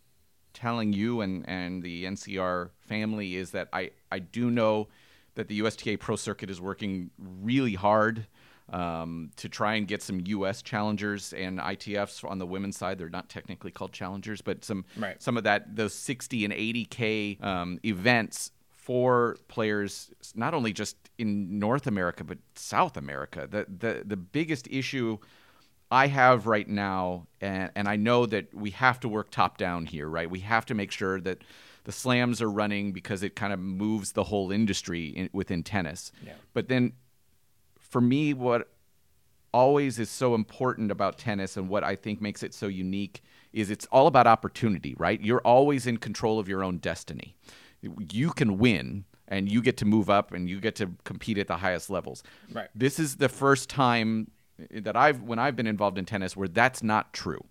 [0.53, 4.87] telling you and, and the NCR family is that I, I do know
[5.35, 8.27] that the USTA Pro Circuit is working really hard
[8.71, 10.61] um, to try and get some U.S.
[10.61, 12.97] challengers and ITFs on the women's side.
[12.97, 15.21] They're not technically called challengers, but some Right.
[15.21, 21.59] some of that those 60 and 80k um, events for players not only just in
[21.59, 23.47] North America but South America.
[23.49, 25.17] The the the biggest issue
[25.91, 29.85] I have right now, and, and I know that we have to work top down
[29.85, 30.29] here, right?
[30.29, 31.39] We have to make sure that
[31.85, 36.11] the slams are running because it kind of moves the whole industry in, within tennis.
[36.23, 36.33] Yeah.
[36.53, 36.93] But then
[37.79, 38.69] for me, what
[39.51, 43.71] always is so important about tennis and what I think makes it so unique is
[43.71, 45.19] it's all about opportunity, right?
[45.19, 47.35] You're always in control of your own destiny.
[47.81, 51.47] You can win and you get to move up and you get to compete at
[51.47, 52.21] the highest levels.
[52.51, 52.67] Right.
[52.75, 54.29] This is the first time
[54.71, 57.43] that I've when I've been involved in tennis where that's not true.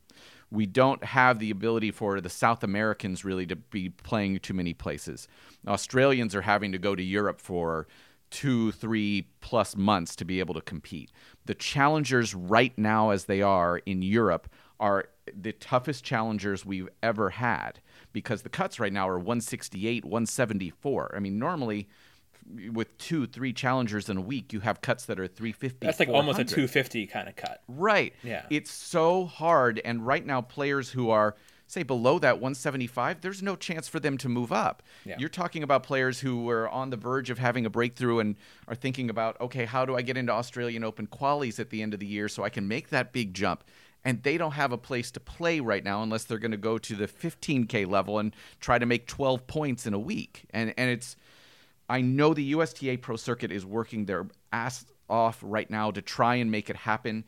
[0.51, 4.73] We don't have the ability for the South Americans really to be playing too many
[4.73, 5.29] places.
[5.67, 7.87] Australians are having to go to Europe for
[8.31, 11.13] two, three plus months to be able to compete.
[11.47, 14.49] The challengers right now, as they are in Europe,
[14.81, 17.81] are the toughest challengers we've ever had
[18.13, 21.13] because the cuts right now are 168, 174.
[21.15, 21.89] I mean, normally
[22.73, 25.85] with two, three challengers in a week, you have cuts that are 350.
[25.87, 27.63] That's like almost a 250 kind of cut.
[27.69, 28.15] Right.
[28.23, 28.45] Yeah.
[28.51, 29.81] It's so hard.
[29.85, 31.37] And right now, players who are,
[31.67, 34.83] say, below that 175, there's no chance for them to move up.
[35.05, 35.17] Yeah.
[35.19, 38.37] You're talking about players who are on the verge of having a breakthrough and
[38.67, 41.95] are thinking about, okay, how do I get into Australian Open qualies at the end
[41.95, 43.65] of the year so I can make that big jump?
[44.05, 46.79] and they don't have a place to play right now unless they're going to go
[46.79, 50.45] to the 15k level and try to make 12 points in a week.
[50.51, 51.17] And and it's
[51.89, 56.37] I know the USTA Pro Circuit is working their ass off right now to try
[56.37, 57.25] and make it happen.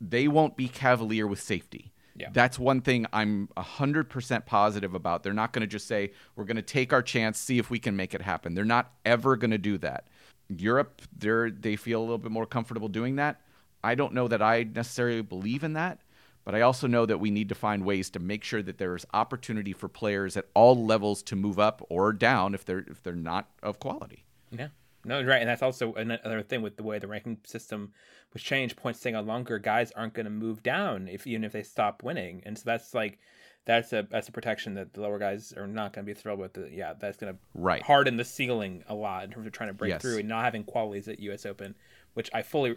[0.00, 1.92] They won't be cavalier with safety.
[2.16, 2.28] Yeah.
[2.32, 5.22] That's one thing I'm 100% positive about.
[5.22, 7.78] They're not going to just say, we're going to take our chance, see if we
[7.78, 8.54] can make it happen.
[8.54, 10.06] They're not ever going to do that.
[10.48, 13.40] Europe, they're, they feel a little bit more comfortable doing that.
[13.82, 16.00] I don't know that I necessarily believe in that,
[16.44, 19.06] but I also know that we need to find ways to make sure that there's
[19.14, 23.14] opportunity for players at all levels to move up or down if they're if they're
[23.14, 24.24] not of quality.
[24.50, 24.68] Yeah.
[25.06, 27.92] No, right, and that's also another thing with the way the ranking system
[28.32, 28.76] was changed.
[28.76, 32.02] Points staying on longer, guys aren't going to move down if even if they stop
[32.02, 33.18] winning, and so that's like
[33.66, 36.38] that's a that's a protection that the lower guys are not going to be thrilled
[36.38, 36.56] with.
[36.72, 37.82] Yeah, that's going to Right.
[37.82, 40.00] harden the ceiling a lot in terms of trying to break Yes.
[40.00, 41.44] through and not having qualities at U.S.
[41.44, 41.74] Open,
[42.14, 42.76] which I fully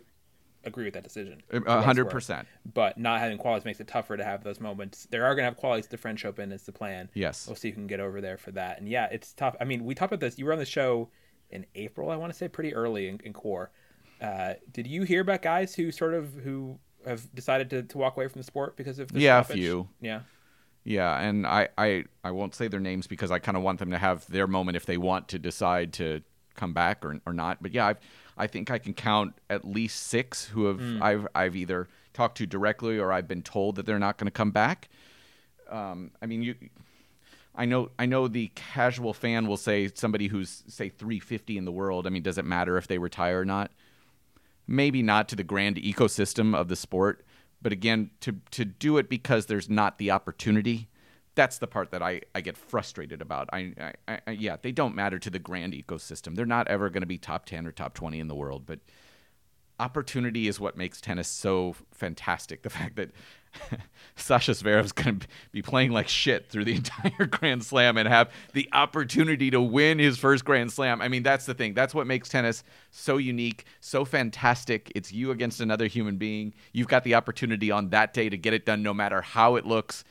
[0.68, 1.42] agree with that decision.
[1.52, 2.48] A hundred percent.
[2.74, 5.08] But not having qualities makes it tougher to have those moments.
[5.10, 7.10] There are going to have qualities the French Open is the plan.
[7.14, 7.48] Yes.
[7.48, 8.80] We'll see who can get over there for that.
[8.80, 9.56] And yeah, it's tough.
[9.60, 10.38] I mean, we talked about this.
[10.38, 11.10] You were on the show
[11.50, 13.72] in April, I want to say, pretty early in, in core.
[14.22, 18.18] Uh, did you hear about guys who sort of who have decided to, to walk
[18.18, 19.88] away from the sport because of this Yeah, a few.
[20.02, 20.22] Yeah.
[20.84, 23.92] Yeah, and I, I, I won't say their names because I kind of want them
[23.92, 26.22] to have their moment if they want to decide to
[26.58, 27.62] come back or, or not.
[27.62, 28.00] But yeah, I've,
[28.38, 32.46] I think I can count at least six who have I've I've either talked to
[32.46, 34.90] directly or I've been told that they're not going to come back.
[35.70, 36.56] Um, I mean, you,
[37.56, 41.72] I know I know the casual fan will say somebody who's say 350 in the
[41.72, 42.06] world.
[42.06, 43.72] I mean, does it matter if they retire or not?
[44.68, 47.26] maybe not to the grand ecosystem of the sport,
[47.62, 50.90] but again, to to do it because there's not the opportunity.
[51.38, 53.48] That's the part that I, I get frustrated about.
[53.54, 56.36] I, I, I yeah, they don't matter to the grand ecosystem.
[56.36, 58.80] They're not ever going to be top ten or top twenty in the world, but
[59.80, 62.64] opportunity is what makes tennis so fantastic.
[62.68, 63.12] The fact that
[64.16, 68.32] Sasha Zverev's going to be playing like shit through the entire Grand Slam and have
[68.54, 71.02] the opportunity to win his first Grand Slam.
[71.02, 71.74] I mean, that's the thing.
[71.74, 74.92] That's what makes tennis so unique, so fantastic.
[74.96, 76.54] It's you against another human being.
[76.74, 79.66] You've got the opportunity on that day to get it done no matter how it
[79.66, 80.04] looks.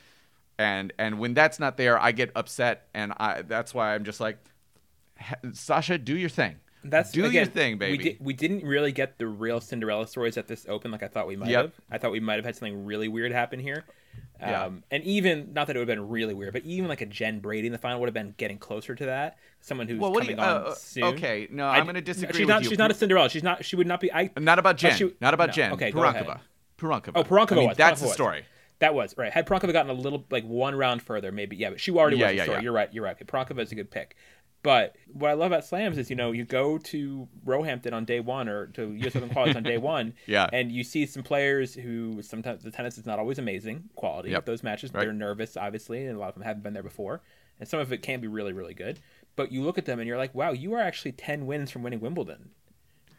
[0.59, 4.21] And and when that's not there, I get upset and I that's why I'm just
[4.21, 4.39] like
[5.53, 6.57] Sasha, do your thing.
[6.85, 7.97] That's do your thing, baby.
[7.99, 11.09] We, did, we didn't really get the real Cinderella stories at this Open like I
[11.09, 11.63] thought we might Yep.
[11.65, 11.73] have.
[11.91, 13.85] I thought we might have had something really weird happen here.
[14.41, 14.69] Um, Yeah.
[14.93, 17.41] And even, not that it would have been really weird, but even like a Jen
[17.41, 19.37] Brady in the final would have been getting closer to that.
[19.61, 21.05] Someone who's Well, what coming you- on uh, soon.
[21.05, 22.69] okay, no, I'm gonna disagree She's with not, you.
[22.69, 23.31] She's not a Cinderella.
[23.31, 23.65] She's not.
[23.65, 24.13] She would not be.
[24.13, 24.31] I.
[24.39, 24.97] Not about Jen.
[24.97, 25.73] she- not about no, Jen.
[25.73, 25.91] okay.
[25.91, 26.39] Pironkova.
[26.79, 27.13] Pironkova.
[27.17, 28.45] Oh, Pironkova I mean, that's the story.
[28.81, 29.33] That was right.
[29.33, 32.27] Had Pironkova gotten a little like one round further, maybe yeah, but she already Yeah,
[32.29, 32.59] was yeah, story.
[32.59, 32.63] yeah.
[32.63, 32.93] You're right.
[32.93, 33.19] You're right.
[33.19, 34.17] Pironkova is a good pick.
[34.63, 38.19] But what I love about slams is you know you go to Roehampton on day
[38.21, 39.15] one or to U.S.
[39.15, 40.49] Open qualies on day one, Yeah.
[40.53, 44.31] and you see some players who sometimes the tennis is not always amazing quality.
[44.31, 44.45] Yep.
[44.47, 45.03] Those matches Right.
[45.05, 47.23] they're nervous, obviously, and a lot of them haven't been there before,
[47.61, 48.99] and some of it can be really really good.
[49.37, 51.83] But you look at them and you're like, wow, you are actually ten wins from
[51.83, 52.51] winning Wimbledon.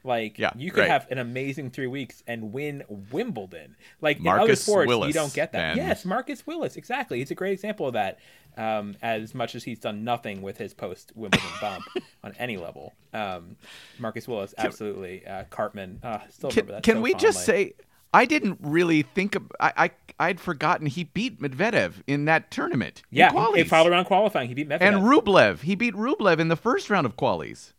[0.07, 0.89] Like Yeah, you could right.
[0.89, 3.75] have an amazing three weeks and win Wimbledon.
[4.01, 5.75] Like in other Marcus sports, you don't get that.
[5.75, 5.77] then.
[5.77, 7.19] Yes, Marcus Willis, exactly.
[7.19, 8.19] He's a great example of that.
[8.55, 11.83] Um, as much as he's done nothing with his post Wimbledon bump
[12.23, 13.55] on any level, um,
[13.99, 15.27] Marcus Willis, absolutely.
[15.27, 16.83] Uh, Cartman, uh, still remember Can, that.
[16.83, 17.73] can so we just say
[18.13, 23.03] I didn't really think of, I, I I'd forgotten he beat Medvedev in that tournament.
[23.11, 23.57] Yeah, qualies.
[23.57, 24.47] he fouled around qualifying.
[24.47, 25.61] He beat Medvedev, and Rublev.
[25.61, 27.73] He beat Rublev in the first round of qualies.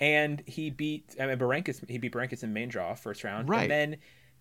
[0.00, 1.88] And he beat I mean Berankis.
[1.88, 3.62] He beat Berankis in main draw first round, Right.
[3.62, 3.96] And then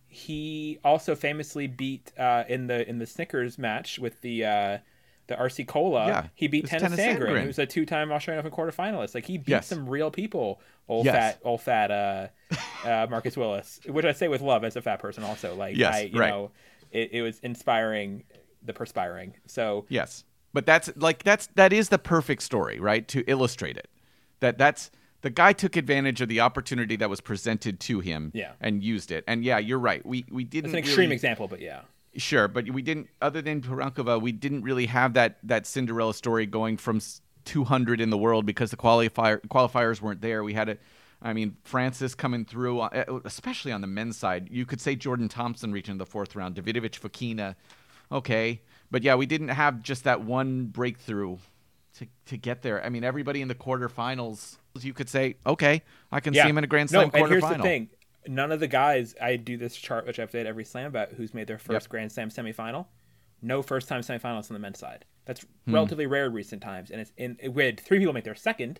[0.07, 4.77] he also famously beat uh, in the in the Snickers match with the uh,
[5.27, 6.07] the RC Cola.
[6.07, 7.43] Yeah, he beat Tennys Sandgren, Sandgren.
[7.43, 9.15] who's a two-time Australian Open quarterfinalist.
[9.15, 9.67] Like he beat Yes.
[9.67, 10.61] some real people.
[10.87, 11.15] Old Yes.
[11.15, 12.27] fat, old fat uh,
[12.87, 15.23] uh, Marcus Willis, which I say with love as a fat person.
[15.23, 16.29] Also, like Yes, I, you right.
[16.29, 16.51] know,
[16.91, 18.23] it, it was inspiring.
[18.63, 19.35] The perspiring.
[19.45, 20.23] So Yes.
[20.53, 23.07] But that's like that's that is the perfect story, right?
[23.09, 23.89] To illustrate it.
[24.39, 24.89] That that's
[25.25, 28.51] the guy took advantage of the opportunity that was presented to him Yeah.
[28.61, 29.23] and used it.
[29.27, 30.05] And yeah, you're right.
[30.05, 31.81] We we didn't it's an extreme really- example, but yeah.
[32.15, 33.07] Sure, but we didn't.
[33.21, 37.01] Other than Pironkova, we didn't really have that that Cinderella story going from
[37.43, 40.43] 200 in the world because the qualifier qualifiers weren't there.
[40.43, 40.77] We had a,
[41.21, 44.47] I mean, Frances coming through, uh, especially on the men's side.
[44.51, 47.55] You could say Jordan Thompson reaching the fourth round, Davidovich Fokina,
[48.11, 48.61] okay,
[48.91, 51.37] but yeah, we didn't have just that one breakthrough
[51.97, 52.83] to to get there.
[52.85, 56.63] I mean, everybody in the quarterfinals, you could say, okay, I can see him in
[56.63, 57.89] a Grand Slam no, and here's the thing:
[58.27, 61.33] none of the guys I do this chart, which I've did every slam bet, who's
[61.33, 61.89] made their first Yep.
[61.89, 62.87] Grand Slam semifinal.
[63.41, 65.05] No first time semifinalists on the men's side.
[65.25, 65.73] That's Hmm.
[65.73, 68.79] relatively rare in recent times, and it's in we had three people make their second.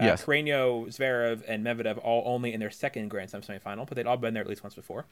[0.00, 0.24] Uh, Yes.
[0.24, 4.16] Carreño, Zverev, and Medvedev all only in their second Grand Slam semifinal, but they'd all
[4.16, 5.06] been there at least once before.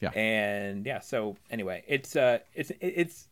[0.00, 0.10] Yeah.
[0.10, 3.26] And yeah, so anyway, it's uh, it's it's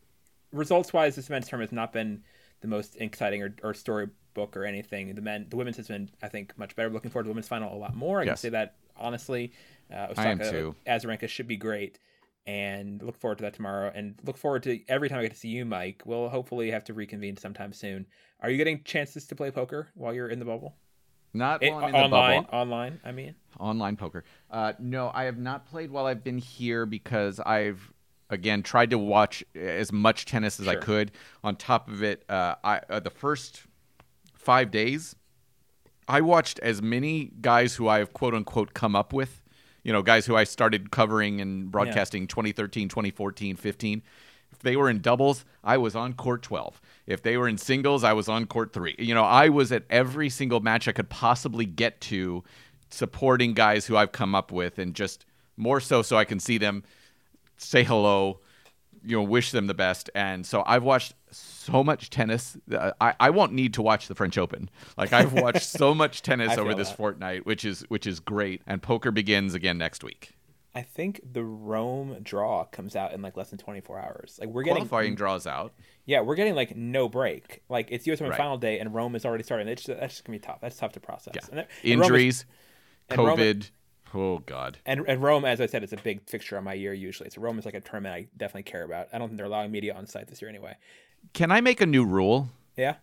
[0.53, 2.23] results wise, this men's term has not been
[2.61, 5.15] the most exciting or, or storybook or anything.
[5.15, 6.89] The men, the women's has been, I think, much better.
[6.91, 8.21] Looking forward to the women's final a lot more.
[8.21, 9.53] I can say that honestly.
[9.93, 10.75] Uh, I am Osaka, too.
[10.87, 11.99] Azarenka should be great,
[12.47, 13.93] and look forward to that tomorrow.
[13.95, 16.03] And look forward to every time I get to see you, Mike.
[16.05, 18.07] We'll hopefully have to reconvene sometime soon.
[18.41, 20.77] Are you getting chances to play poker while you're in the bubble?
[21.33, 22.59] Not It- in the online, bubble.
[22.59, 23.01] online.
[23.05, 24.25] I mean, online poker.
[24.51, 27.93] Uh, no, I have not played while I've been here because I've
[28.31, 31.13] again tried to watch as much tennis as I could.
[31.45, 33.63] On top of it, uh, I uh, the first
[34.35, 35.17] five days,
[36.09, 39.43] I watched as many guys who I have quote unquote come up with.
[39.83, 44.03] You know, guys who I started covering and broadcasting 2013, 2014, 15.
[44.51, 46.81] If they were in doubles, I was on court 12.
[47.07, 48.97] If they were in singles, I was on court 3.
[48.99, 52.43] You know, I was at every single match I could possibly get to
[52.91, 55.25] supporting guys who I've come up with and just
[55.57, 56.85] more so so I can see them
[57.57, 58.41] say hello,
[59.05, 60.11] you know, wish them the best.
[60.15, 62.57] And so I've watched so much tennis.
[63.01, 64.71] I, I won't need to watch the French Open.
[64.97, 66.97] Like I've watched so much tennis over this that.
[66.97, 68.63] fortnight, which is which is great.
[68.67, 70.33] And poker begins again next week.
[70.75, 74.39] I think the Rome draw comes out in like less than 24 hours.
[74.39, 75.73] Like we're getting Qualifying draws out.
[76.05, 77.63] Yeah, we're getting like no break.
[77.71, 78.21] Like it's U.S.
[78.21, 78.37] Open Right.
[78.37, 79.69] final day, and Rome is already starting.
[79.69, 80.59] It's just, that's just gonna be tough.
[80.61, 81.33] That's tough to process.
[81.35, 81.41] Yeah.
[81.49, 82.45] And, that- and Rome is- Injuries,
[83.17, 83.71] Rome COVID.
[84.15, 84.79] Oh God.
[84.87, 87.29] and, and Rome, as I said, is a big fixture on my year usually.
[87.31, 89.09] So Rome is like a tournament I definitely care about.
[89.13, 90.77] I don't think they're allowing media on site this year anyway.
[91.33, 92.49] Can I make a new rule?
[92.77, 92.97] Yeah,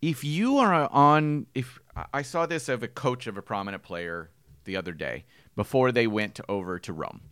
[0.00, 1.78] if you are on if
[2.12, 4.30] i saw this of a coach of a prominent player
[4.64, 5.24] the other day
[5.56, 7.22] before they went over to rome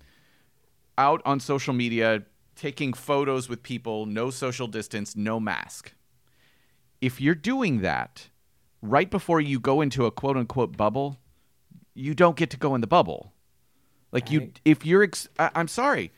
[0.99, 2.23] out on social media
[2.55, 5.93] taking photos with people no social distance no mask
[7.01, 8.29] if you're doing that
[8.83, 11.19] right before you go into a quote unquote bubble
[11.97, 13.33] you don't get to go in the bubble
[14.13, 16.13] like you if you're ex- I- i'm sorry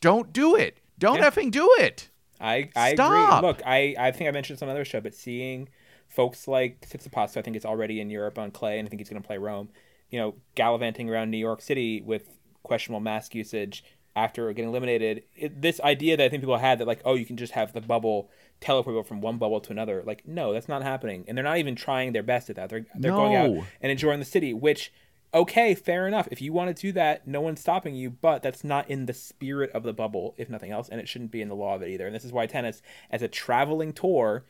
[0.00, 1.30] don't do it don't Yeah.
[1.30, 2.08] effing do it
[2.42, 3.42] I I Stop.
[3.42, 3.48] agree.
[3.48, 5.68] Look, I I think I mentioned this on another show, but seeing
[6.08, 9.10] folks like Tsitsipas, I think it's already in Europe on clay, and I think he's
[9.10, 9.68] going to play Rome.
[10.08, 13.84] You know, gallivanting around New York City with questionable mask usage
[14.16, 15.22] after getting eliminated.
[15.36, 17.74] It, this idea that I think people had that like, oh, you can just have
[17.74, 18.30] the bubble
[18.62, 20.02] teleport people from one bubble to another.
[20.06, 22.70] Like, no, that's not happening, and they're not even trying their best at that.
[22.70, 24.94] They're they're going out and enjoying the city, which.
[25.32, 26.26] Okay, fair enough.
[26.32, 29.12] If you want to do that, no one's stopping you, but that's not in the
[29.14, 31.82] spirit of the bubble, if nothing else, and it shouldn't be in the law of
[31.82, 32.06] it either.
[32.06, 34.44] And this is why tennis, as a traveling tour,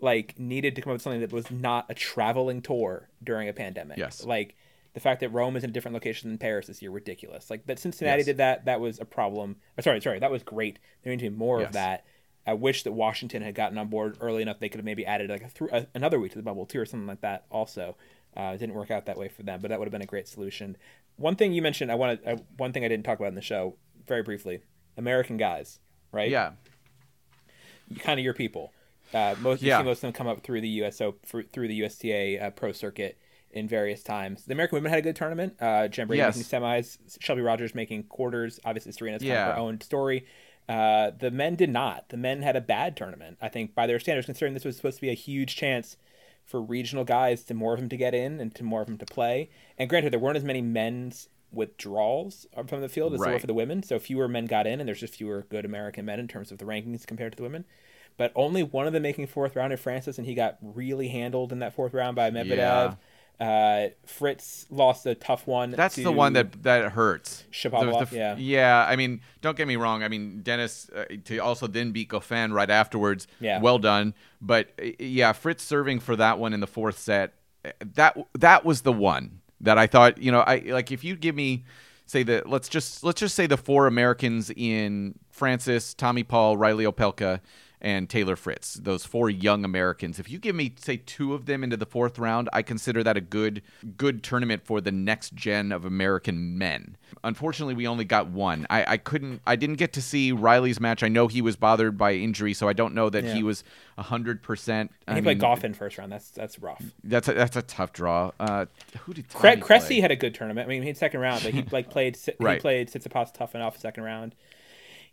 [0.00, 3.52] like needed to come up with something that was not a traveling tour during a
[3.52, 3.98] pandemic.
[3.98, 4.24] Yes.
[4.24, 4.56] Like
[4.94, 7.48] the fact that Rome is in a different location than Paris this year, ridiculous.
[7.48, 8.26] Like that Cincinnati Yes.
[8.26, 9.56] did that, that was a problem.
[9.78, 10.78] Or sorry, sorry, that was great.
[11.02, 11.68] There need to be more Yes.
[11.68, 12.04] of that.
[12.48, 14.58] I wish that Washington had gotten on board early enough.
[14.58, 16.84] They could have maybe added like a th- another week to the bubble too, or
[16.86, 17.44] something like that.
[17.50, 17.96] Also,
[18.36, 20.06] uh, it didn't work out that way for them, but that would have been a
[20.06, 20.76] great solution.
[21.16, 23.42] One thing you mentioned, I wanted uh, one thing I didn't talk about in the
[23.42, 23.76] show
[24.06, 24.60] very briefly:
[24.96, 25.78] American guys,
[26.12, 26.30] right?
[26.30, 26.52] yeah
[28.00, 28.72] kind of your people.
[29.14, 29.76] Uh, most Yeah.
[29.78, 32.72] you see most of them come up through the USO through the USTA uh, pro
[32.72, 33.16] circuit
[33.52, 34.44] in various times.
[34.44, 35.54] The American women had a good tournament.
[35.60, 36.36] Uh, Jen Brady Yes.
[36.36, 38.58] making semis, Shelby Rogers making quarters.
[38.64, 40.26] Obviously, Serena's kind of her own story.
[40.68, 42.08] Uh, the men did not.
[42.08, 43.38] The men had a bad tournament.
[43.40, 45.96] I think by their standards, considering this was supposed to be a huge chance
[46.46, 48.96] for regional guys to more of them to get in and to more of them
[48.98, 49.50] to play.
[49.76, 53.46] And granted, there weren't as many men's withdrawals from the field as there were for
[53.46, 53.82] the women.
[53.82, 56.58] So fewer men got in, and there's just fewer good American men in terms of
[56.58, 57.64] the rankings compared to the women.
[58.16, 61.52] But only one of them making fourth round in Frances, and he got really handled
[61.52, 62.96] in that fourth round by Medvedev.
[63.38, 65.70] Uh, Fritz lost a tough one.
[65.72, 67.44] That's the one that that hurts.
[67.52, 68.36] Shapovalov, The- the- yeah.
[68.36, 70.02] Yeah, I mean, don't get me wrong.
[70.02, 73.26] I mean, Denis uh, to also then beat Goffin right afterwards.
[73.40, 73.60] Yeah.
[73.60, 74.14] Well done.
[74.40, 77.34] But uh, yeah, Fritz serving for that one in the fourth set.
[77.64, 80.16] uh, That that was the one that I thought.
[80.16, 81.64] You know, I like if you give me
[82.06, 86.84] say that let's just let's just say the four Americans in Frances, Tommy Paul, Reilly
[86.86, 87.40] Opelka.
[87.80, 90.18] And Taylor Fritz, those four young Americans.
[90.18, 93.18] If you give me, say, two of them into the fourth round, I consider that
[93.18, 93.60] a good,
[93.98, 96.96] good tournament for the next gen of American men.
[97.22, 98.66] Unfortunately, we only got one.
[98.70, 101.02] I, I couldn't, I didn't get to see Reilly's match.
[101.02, 103.34] I know he was bothered by injury, so I don't know that Yeah.
[103.34, 103.62] he was
[103.98, 104.90] hundred percent.
[105.12, 106.12] He played Goffin first round.
[106.12, 106.82] That's that's rough.
[107.04, 108.30] That's a, that's a tough draw.
[108.38, 108.66] Uh,
[109.00, 110.00] who did Cre- Cressy play?
[110.00, 110.66] had a good tournament.
[110.66, 113.78] I mean, he had second round, but he like played he played Tsitsipas tough enough
[113.78, 114.34] second round.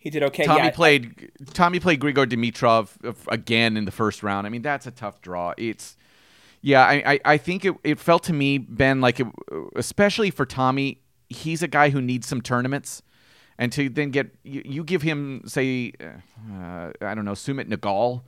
[0.03, 0.43] He did okay.
[0.43, 4.45] Tommy yeah, played Tommy played Grigor Dimitrov uh, again in the first round.
[4.45, 5.53] I mean, that's a tough draw.
[5.57, 5.95] It's
[6.59, 9.27] yeah, I, I, I think it, it felt to me, Ben, like it,
[9.77, 10.99] especially for Tommy,
[11.29, 13.01] he's a guy who needs some tournaments.
[13.57, 18.23] And to then get you, you give him say uh, I don't know Sumit Nagal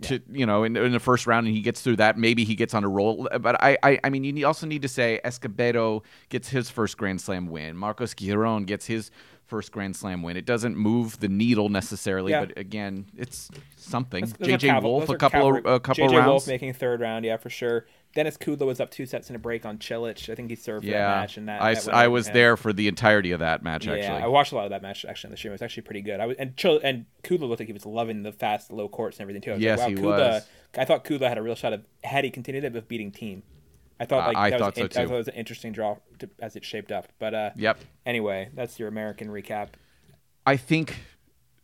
[0.00, 2.54] to you know in, in the first round and he gets through that maybe he
[2.54, 6.04] gets on a roll but I I, I mean you also need to say Escobedo
[6.28, 9.10] gets his first Grand Slam win Marcos Giron gets his
[9.48, 10.36] first Grand Slam win.
[10.36, 12.44] It doesn't move the needle necessarily, Yeah.
[12.44, 14.20] but again, it's something.
[14.24, 16.28] Those- those are JJ caval- Wolf, a couple cavalry- of a couple JJ of rounds.
[16.28, 17.86] Wolf making third round, yeah, for sure.
[18.14, 20.30] Denis Kudla was up two sets in a break on Cilic.
[20.30, 22.34] I think he served for that yeah, match, and that, I, that I was him.
[22.34, 23.86] there for the entirety of that match.
[23.86, 25.50] Yeah, actually, I watched a lot of that match actually on the stream.
[25.52, 26.18] It was actually pretty good.
[26.20, 29.18] I was and Chil- and Kudla looked like he was loving the fast low courts
[29.18, 29.50] and everything too.
[29.52, 30.48] I was Yes, like, he Kudla, was.
[30.76, 33.42] I thought Kudla had a real shot of had he continued it with beating Thiem.
[34.00, 35.08] I thought like I- I that thought was, so, I too.
[35.08, 37.08] thought it was an interesting draw to, as it shaped up.
[37.18, 37.78] But uh, Yep.
[38.06, 39.68] Anyway, that's your American recap.
[40.46, 40.96] I think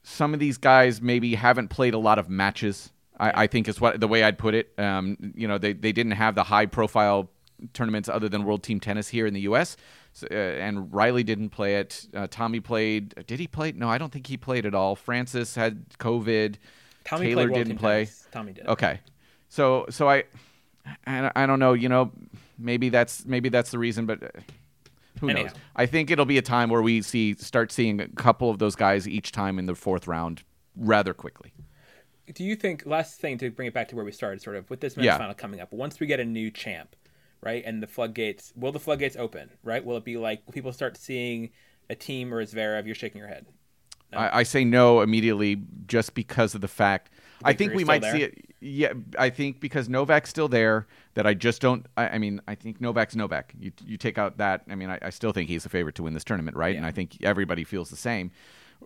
[0.02, 2.90] some of these guys maybe haven't played a lot of matches.
[3.18, 4.72] I, I think is what the way I'd put it.
[4.78, 7.30] Um, you know, they, they didn't have the high profile
[7.72, 9.76] tournaments other than World Team Tennis here in the U.S.
[10.12, 12.06] So, uh, and Reilly didn't play it.
[12.12, 13.14] Uh, Tommy played.
[13.26, 13.72] Did he play?
[13.72, 14.96] No, I don't think he played at all.
[14.96, 16.56] Frances had COVID.
[17.04, 18.04] Tommy Taylor didn't play.
[18.06, 18.26] Tennis.
[18.32, 18.66] Tommy did.
[18.66, 19.00] Okay,
[19.48, 20.24] so so I,
[21.06, 21.72] I, I don't know.
[21.72, 22.12] You know,
[22.58, 24.22] maybe that's maybe that's the reason, but.
[24.22, 24.28] Uh,
[25.20, 25.50] who knows?
[25.76, 28.74] I think it'll be a time where we see start seeing a couple of those
[28.74, 30.42] guys each time in the fourth round
[30.76, 31.52] rather quickly.
[32.34, 34.68] Do you think last thing to bring it back to where we started, sort of
[34.70, 35.18] with this men's Yeah.
[35.18, 35.72] final coming up?
[35.72, 36.96] Once we get a new champ,
[37.40, 39.50] right, and the floodgates, will the floodgates open?
[39.62, 39.84] Right?
[39.84, 41.50] Will it be like people start seeing
[41.88, 42.84] a Thiem or a Zverev?
[42.84, 43.46] You're shaking your head.
[44.12, 47.10] I, I say no immediately just because of the fact.
[47.44, 48.12] I think we might there?
[48.12, 48.54] see it.
[48.60, 51.86] Yeah, I think because Novak's still there, that I just don't.
[51.96, 53.54] I, I mean, I think Novak's Novak.
[53.58, 54.62] You you take out that.
[54.68, 56.76] I mean, I, I still think he's the favorite to win this tournament, right?
[56.76, 58.30] And I think everybody feels the same.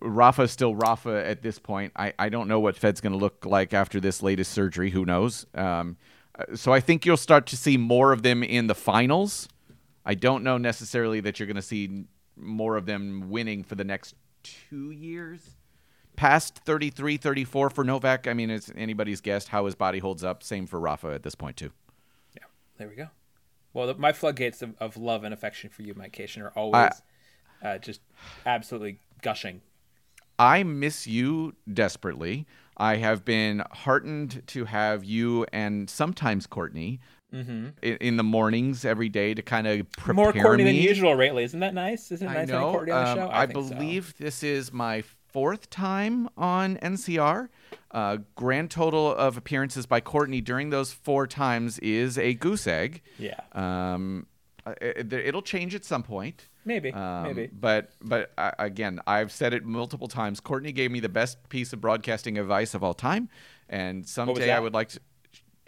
[0.01, 1.93] Rafa's still Rafa at this point.
[1.97, 4.91] I, I don't know what Fed's going to look like after this latest surgery.
[4.91, 5.47] Who knows?
[5.55, 5.97] Um,
[6.39, 9.49] uh, so I think you'll start to see more of them in the finals.
[10.05, 12.05] I don't know necessarily that you're going to see
[12.37, 15.57] more of them winning for the next two years.
[16.19, 18.27] Past 33, 34 for Novak.
[18.27, 20.43] I mean, it's anybody's guess how his body holds up.
[20.43, 21.71] Same for Rafa at this point, too.
[22.37, 22.43] Yeah,
[22.77, 23.07] there we go.
[23.73, 26.91] Well, the, my floodgates of, of love and affection for you, Mike Cation, are always
[27.63, 28.01] uh, just
[28.45, 29.61] absolutely gushing.
[30.41, 32.49] I miss you desperately.
[32.77, 36.99] I have been heartened to have you and sometimes Courtney
[37.31, 40.73] in, in the mornings every day to kind of prepare More Courtney me.
[40.73, 41.45] than usual lately.
[41.45, 42.11] Isn't that nice?
[42.11, 42.73] Isn't it I nice having know.
[42.73, 43.33] Courtney on the um, show?
[43.33, 43.75] I, think so.
[43.75, 47.49] believe this is my fourth time on NCR.
[47.91, 53.03] Uh, grand total of appearances by Courtney during those four times is a goose egg.
[53.19, 53.41] Yeah.
[53.53, 54.27] Um,
[54.67, 56.49] uh, it, it'll change at some point.
[56.65, 56.93] Maybe.
[56.93, 57.47] Um, maybe.
[57.47, 60.41] But but uh, again, I've said it multiple times.
[60.41, 63.31] Courtney gave me the best piece of broadcasting advice of all time,
[63.69, 65.01] and someday I would like to.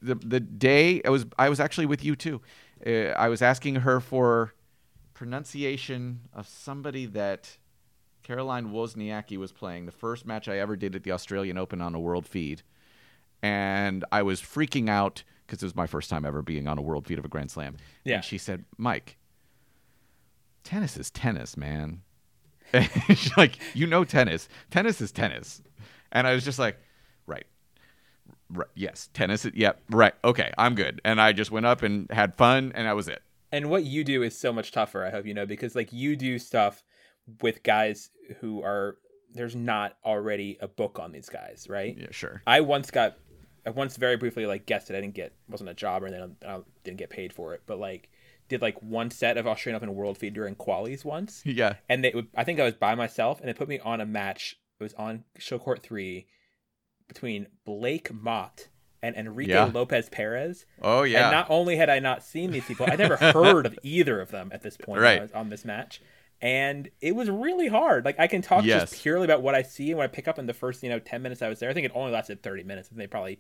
[0.03, 2.43] The the day I was I was actually with you too.
[2.87, 4.53] Uh, I was asking her for
[5.15, 7.57] pronunciation of somebody that
[8.23, 9.87] Caroline Wozniacki was playing.
[9.87, 12.63] The first match I ever did at the Australian Open on a world feed,
[13.43, 16.83] and I was freaking out because it was my first time ever being on a
[16.83, 17.77] world feed of a Grand Slam.
[18.05, 18.17] Yeah.
[18.17, 19.17] And she said, "Mike,
[20.65, 22.03] tennis is tennis, man."
[22.73, 24.49] And she's like, "You know tennis.
[24.71, 25.61] Tennis is tennis."
[26.13, 26.79] And I was just like,
[27.27, 27.47] "Right."
[28.53, 28.69] Right.
[28.75, 29.45] Yes, tennis.
[29.45, 29.81] is- Yep.
[29.91, 30.15] Right.
[30.25, 31.01] Okay, I'm good.
[31.05, 33.23] And I just went up and had fun, and that was it.
[33.53, 36.15] and what you do is so much tougher i hope you know because like you
[36.15, 36.85] do stuff
[37.43, 38.11] with guys
[38.41, 38.97] who are
[39.33, 42.43] there's not already a book on these guys right Yeah, sure.
[42.47, 43.17] i once got
[43.67, 46.37] i once very briefly like guessed it i didn't get wasn't a job or then
[46.47, 48.11] i didn't get paid for it but like
[48.49, 51.75] did like one set of australian open world feed during qualies once Yeah.
[51.89, 54.57] and they i think i was by myself and they put me on a match
[54.81, 56.27] it was on show court 3
[57.09, 58.69] between blake mott
[59.03, 59.65] and enrique Yeah.
[59.73, 61.25] lopez perez Oh yeah.
[61.25, 64.31] and not only had I not seen these people, I'd never heard of either of
[64.31, 65.35] them at this point I Right.
[65.35, 66.03] on this match.
[66.43, 68.05] And it was really hard.
[68.07, 68.91] Like I can talk Yes.
[68.91, 70.89] just purely about what I see and what I pick up in the first, you
[70.89, 71.69] know, ten minutes I was there.
[71.69, 73.39] I think it only lasted thirty minutes, and they probably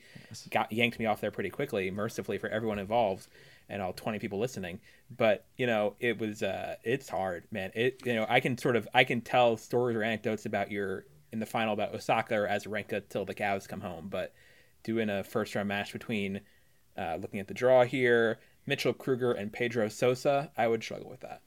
[0.50, 3.28] got yanked me off there pretty quickly, mercifully for everyone involved
[3.70, 4.80] and all twenty people listening.
[5.16, 7.70] But you know, it was uh it's hard, man.
[7.74, 11.06] It you know, I can sort of I can tell stories or anecdotes about your
[11.32, 14.34] in the final about Osaka or Azarenka till the cows come home, but
[14.82, 16.40] doing a first round match between
[16.98, 21.20] uh, looking at the draw here, Mitchell Krueger and Pedro Sousa, I would struggle with
[21.20, 21.42] that.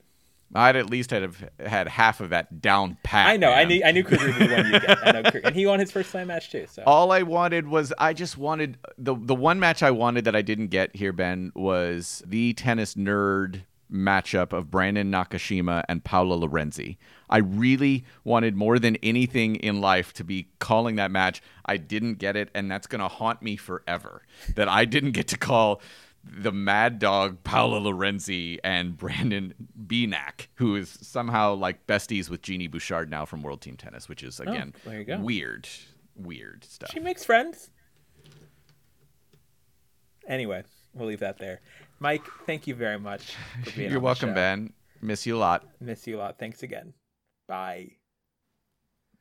[0.56, 3.28] I'd at least have had half of that down pat.
[3.28, 5.08] I know, I knew, I knew Krueger would be one you get.
[5.08, 6.66] I know, Krueger, and he won his first slam match too.
[6.70, 10.36] So All I wanted was I just wanted the the one match I wanted that
[10.36, 16.36] I didn't get here, Ben, was the tennis nerd matchup of Brandon Nakashima and Paolo
[16.36, 16.98] Lorenzi.
[17.30, 21.42] I really wanted more than anything in life to be calling that match.
[21.66, 24.24] I didn't get it, and that's gonna haunt me forever.
[24.56, 25.82] That I didn't get to call
[26.24, 29.54] the mad dog Paolo Lorenzi and Brandon
[29.88, 34.24] Benak, who is somehow like besties with Genie Bouchard now from World Team Tennis, which
[34.24, 35.20] is oh, again there you go.
[35.20, 35.68] weird,
[36.16, 36.92] weird stuff.
[36.92, 37.70] she makes friends.
[40.28, 40.64] Anyway,
[40.94, 41.60] we'll leave that there.
[42.00, 43.92] Mike, thank you very much for being.
[43.92, 44.34] You're welcome.
[44.34, 44.74] Ben.
[45.02, 45.68] Miss you a lot.
[45.82, 46.40] Miss you a lot.
[46.40, 46.94] Thanks again.
[47.48, 47.92] Bye.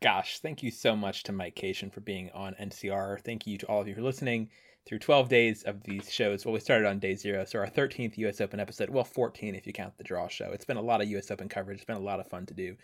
[0.01, 3.21] Gosh, thank you so much to Mike Cation for being on NCR.
[3.21, 4.49] Thank you to all of you for listening
[4.87, 6.45] through 12 days of these shows.
[6.45, 8.41] Well, we started on day zero, so our 13th U.S.
[8.41, 8.91] Open episode.
[8.91, 10.51] Well, 14 if you count the draw show.
[10.53, 11.31] It's been a lot of U.S.
[11.31, 11.79] Open coverage.
[11.79, 12.77] It's been a lot of fun to do.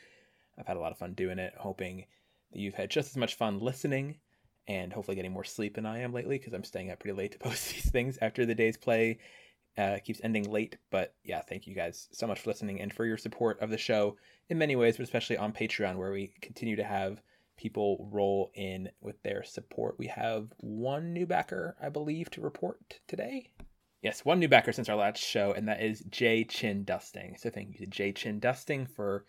[0.58, 1.54] I've had a lot of fun doing it.
[1.58, 2.04] Hoping
[2.52, 4.16] that you've had just as much fun listening
[4.66, 7.32] and hopefully getting more sleep than I am lately because I'm staying up pretty late
[7.32, 9.18] to post these things after the day's play
[9.76, 10.76] uh, keeps ending late.
[10.90, 13.78] But yeah, thank you guys so much for listening and for your support of the
[13.78, 14.16] show
[14.48, 17.22] in many ways, but especially on Patreon, where we continue to have
[17.58, 19.98] people roll in with their support.
[19.98, 23.50] We have one new backer, I believe, to report today.
[24.00, 27.36] Yes, one new backer since our last show, and that is Jay Chin Dusting.
[27.36, 29.26] So thank you to Jay Chin Dusting for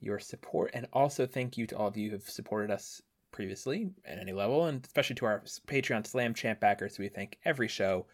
[0.00, 3.00] your support, and also thank you to all of you who have supported us
[3.30, 6.98] previously at any level, and especially to our Patreon Slam Champ backers.
[6.98, 8.06] We thank every show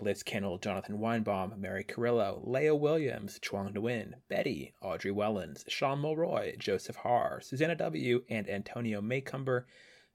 [0.00, 6.56] Liz Kendall, Jonathan Weinbaum, Mary Carrillo, Leah Williams, Chuang Nguyen, Betty, Audrey Wellens, Sean Mulroy,
[6.58, 9.64] Joseph Har, Susanna W., and Antonio Maycumber,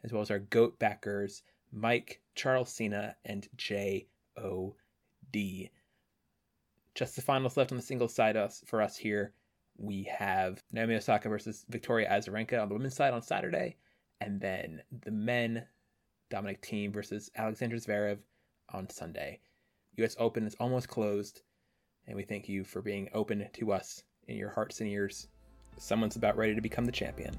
[0.04, 4.10] as well as our GOAT backers, Mike, Charles Cena, and J.O.D.
[6.96, 9.34] Just the finals left on the singles side us, for us here.
[9.78, 13.78] We have Naomi Osaka versus Victoria Azarenka on the women's side on Saturday,
[14.20, 15.66] and then the men,
[16.30, 18.20] Dominic Thiem versus Alexander Zverev
[18.74, 19.40] on Sunday.
[20.04, 21.42] US Open is almost closed,
[22.08, 25.28] and we thank you for being open to us in your hearts and ears.
[25.78, 27.36] Someone's about ready to become the champion.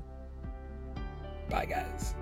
[1.48, 2.14] Bye, guys.